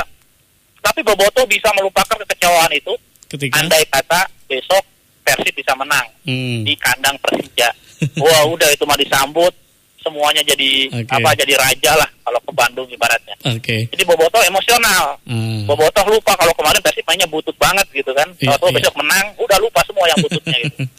Tapi 0.84 1.00
Boboto 1.02 1.42
bisa 1.50 1.70
melupakan 1.74 2.18
kekecewaan 2.22 2.72
itu. 2.76 2.94
Ketika? 3.34 3.66
Andai 3.66 3.84
kata 3.90 4.30
besok 4.46 4.84
Persib 5.24 5.56
bisa 5.56 5.74
menang 5.74 6.06
hmm, 6.28 6.68
di 6.68 6.74
kandang 6.78 7.16
Persija. 7.18 7.72
Wah 8.20 8.44
udah 8.52 8.68
itu 8.70 8.84
mah 8.84 9.00
disambut 9.00 9.56
semuanya 10.04 10.44
jadi 10.44 10.92
Oke. 10.92 11.10
apa 11.10 11.30
jadi 11.34 11.54
raja 11.56 11.92
lah 11.96 12.10
kalau 12.22 12.40
ke 12.44 12.52
Bandung 12.52 12.88
ibaratnya 12.88 13.36
oke. 13.48 13.78
jadi 13.90 14.04
Boboto 14.04 14.38
emosional 14.44 15.16
Hmm, 15.24 15.64
Boboto 15.66 16.04
lupa 16.06 16.36
kalau 16.36 16.52
kemarin 16.54 16.84
Persib 16.84 17.08
mainnya 17.08 17.26
butut 17.26 17.56
banget 17.56 17.88
gitu 17.96 18.12
kan 18.12 18.28
kalau 18.38 18.70
iya. 18.70 18.76
besok 18.78 18.94
menang 19.00 19.26
udah 19.40 19.58
lupa 19.58 19.80
semua 19.88 20.06
yang 20.12 20.20
bututnya 20.20 20.58
gitu 20.68 20.84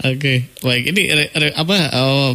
Oke, 0.00 0.48
baik. 0.64 0.96
Ini 0.96 1.02
re- 1.12 1.32
re- 1.36 1.52
apa 1.52 1.76
eh, 1.92 2.30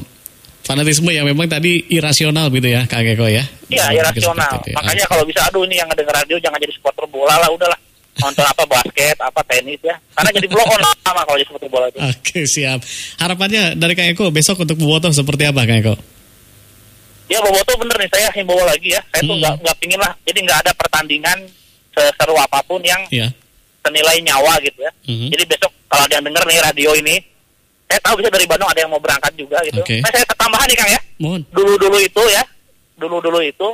fanatisme 0.61 1.09
yang 1.09 1.25
memang 1.25 1.49
tadi 1.49 1.81
irasional 1.89 2.53
gitu 2.53 2.69
ya, 2.69 2.85
Kak 2.85 3.01
Eko 3.01 3.25
ya? 3.25 3.41
Iya, 3.73 3.89
irasional. 3.89 4.61
ya. 4.69 4.77
Makanya 4.77 5.05
kalau 5.09 5.25
bisa 5.25 5.41
aduh 5.49 5.65
ini 5.65 5.81
yang 5.81 5.89
ngedenger 5.89 6.13
radio 6.13 6.37
jangan 6.37 6.61
jadi 6.61 6.73
supporter 6.77 7.09
bola 7.09 7.41
lah, 7.41 7.49
udahlah. 7.49 7.79
Nonton 8.15 8.45
apa 8.47 8.63
basket, 8.63 9.15
apa 9.19 9.41
tenis 9.43 9.79
ya. 9.83 9.95
Karena 10.15 10.29
jadi 10.31 10.47
blow 10.47 10.63
on 10.63 10.79
sama 11.03 11.21
kalau 11.23 11.35
jadi 11.35 11.47
supporter 11.51 11.67
bola 11.67 11.85
itu. 11.91 11.99
Oke, 11.99 12.39
siap. 12.47 12.79
Harapannya 13.19 13.75
dari 13.75 13.91
Kak 13.91 14.15
Eko 14.15 14.31
besok 14.31 14.63
untuk 14.63 14.79
Bobotoh 14.79 15.11
seperti 15.11 15.43
apa, 15.43 15.67
Kak 15.67 15.77
Eko? 15.83 15.95
Ya 17.27 17.43
Boboto 17.43 17.75
bener 17.75 17.95
nih 17.99 18.09
saya 18.09 18.29
himbau 18.31 18.55
lagi 18.63 18.95
ya. 18.95 19.01
Saya 19.11 19.21
tuh 19.21 19.35
Hmm. 19.35 19.41
nggak 19.43 19.55
nggak 19.59 19.75
pingin 19.81 19.99
lah. 19.99 20.13
Jadi 20.23 20.39
nggak 20.45 20.59
ada 20.63 20.71
pertandingan 20.73 21.37
seseru 21.91 22.35
apa 22.37 22.59
pun 22.63 22.79
yang 22.81 23.01
Iya. 23.11 23.27
senilai 23.83 24.17
nyawa 24.23 24.53
gitu 24.63 24.79
ya. 24.79 24.91
Mhm. 25.11 25.27
Jadi 25.35 25.43
besok 25.45 25.71
kalau 25.91 26.03
ada 26.07 26.13
yang 26.15 26.25
denger 26.25 26.43
nih 26.47 26.59
radio 26.63 26.89
ini, 26.95 27.15
saya 27.85 27.99
tahu 27.99 28.15
bisa 28.23 28.29
dari 28.31 28.45
Bandung 28.47 28.69
ada 28.69 28.79
yang 28.79 28.91
mau 28.91 29.01
berangkat 29.01 29.33
juga 29.35 29.57
gitu. 29.63 29.81
Oke. 29.83 29.99
Nah, 29.99 30.09
saya 30.09 30.23
tambahan 30.35 30.67
nih 30.71 30.77
Kang 30.77 30.91
ya. 30.91 30.99
Mohon. 31.19 31.41
Dulu-dulu 31.51 31.97
itu 31.99 32.21
ya, 32.31 32.43
dulu-dulu 32.95 33.39
itu 33.43 33.67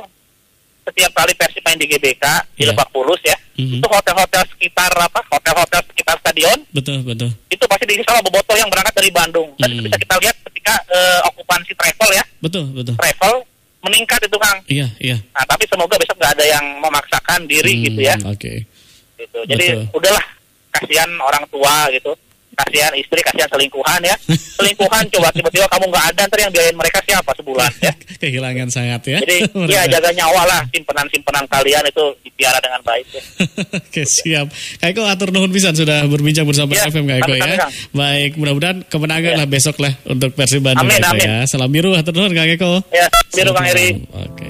setiap 0.82 1.10
kali 1.12 1.32
Persib 1.32 1.62
main 1.62 1.76
di 1.76 1.86
GBK 1.86 2.24
di 2.52 2.62
Iya. 2.62 2.74
Lebak 2.74 2.88
Bulus 2.90 3.22
ya, 3.22 3.36
Mhm. 3.54 3.78
itu 3.78 3.86
hotel-hotel 3.86 4.42
sekitar 4.50 4.90
apa? 4.92 5.20
Hotel-hotel 5.28 5.80
sekitar 5.86 6.16
stadion 6.18 6.58
Betul, 6.70 7.02
betul. 7.02 7.30
itu 7.46 7.64
pasti 7.64 7.84
diisi 7.86 8.02
sama 8.02 8.18
bobotoh 8.20 8.54
yang 8.54 8.66
berangkat 8.66 8.94
dari 8.94 9.10
Bandung. 9.10 9.54
Dan 9.56 9.68
itu 9.70 9.78
Hmm. 9.78 9.86
bisa 9.86 9.98
kita 9.98 10.14
lihat 10.18 10.36
ketika 10.44 10.74
eh, 10.88 11.20
okupansi 11.26 11.72
travel 11.72 12.10
ya, 12.12 12.24
Betul, 12.38 12.64
betul. 12.70 12.94
travel 12.94 13.34
meningkat 13.80 14.20
itu 14.22 14.36
Kang. 14.36 14.58
Iya, 14.66 14.86
iya. 14.98 15.16
Nah, 15.32 15.44
tapi 15.44 15.66
semoga 15.66 15.94
besok 15.96 16.14
nggak 16.14 16.32
ada 16.38 16.44
yang 16.46 16.64
memaksakan 16.78 17.40
diri 17.46 17.72
Hmm, 17.74 17.84
gitu 17.84 18.00
ya. 18.00 18.14
Oke. 18.24 18.52
Gitu. 19.16 19.38
Jadi 19.46 19.66
Betul. 19.72 19.82
udahlah 19.92 20.24
kasihan 20.72 21.10
orang 21.18 21.44
tua 21.46 21.74
gitu. 21.90 22.12
Kasihan 22.52 22.92
istri, 22.92 23.16
kasihan 23.18 23.48
selingkuhan 23.48 24.00
ya. 24.04 24.12
Selingkuhan 24.60 25.04
coba 25.08 25.32
tiba-tiba 25.32 25.64
kamu 25.66 25.88
nggak 25.88 26.04
ada, 26.12 26.22
ntar 26.28 26.38
yang 26.38 26.52
biayain 26.52 26.76
mereka 26.76 27.00
siapa 27.00 27.32
sebulan 27.32 27.70
ya. 27.80 27.92
Kehilangan 28.22 28.68
sangat 28.68 29.00
ya. 29.08 29.18
Jadi 29.20 29.36
ya 29.72 29.82
Mereka. 29.82 29.92
jaga 29.96 30.10
nyawa 30.12 30.42
lah, 30.44 30.60
simpenan-simpenan 30.68 31.44
kalian 31.48 31.84
itu 31.84 32.04
dipiara 32.22 32.60
dengan 32.60 32.80
baik 32.82 33.06
ya. 33.08 33.22
Oke 33.72 34.02
siap. 34.04 34.46
Kak 34.78 34.88
Eko 34.88 35.02
atur 35.02 35.32
nuhun 35.32 35.48
pisan 35.48 35.72
sudah 35.72 36.04
berbincang 36.04 36.44
bersama 36.44 36.72
Ya, 36.72 36.86
FM 36.86 37.08
Kak 37.08 37.18
Eko 37.20 37.32
ya. 37.34 37.66
Baik, 37.90 38.36
mudah-mudahan 38.36 38.84
kemenangan 38.86 39.32
Ya. 39.32 39.38
lah 39.38 39.48
besok 39.48 39.80
lah 39.80 39.96
untuk 40.04 40.30
Persib 40.32 40.60
Bandung 40.60 40.84
Amin, 40.84 41.00
Eko 41.00 41.08
amin. 41.08 41.24
ya. 41.24 41.36
Salam 41.46 41.68
biru 41.68 41.96
atur 41.96 42.12
nuhun 42.12 42.30
Kak 42.30 42.52
Eko. 42.52 42.84
Ya, 42.92 43.08
biru 43.32 43.50
Kang. 43.52 43.64
Eri. 43.66 43.88
Oke. 44.12 44.48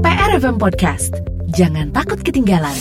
PRFM 0.00 0.56
Podcast. 0.56 1.12
Jangan 1.52 1.92
takut 1.92 2.16
ketinggalan. 2.18 2.72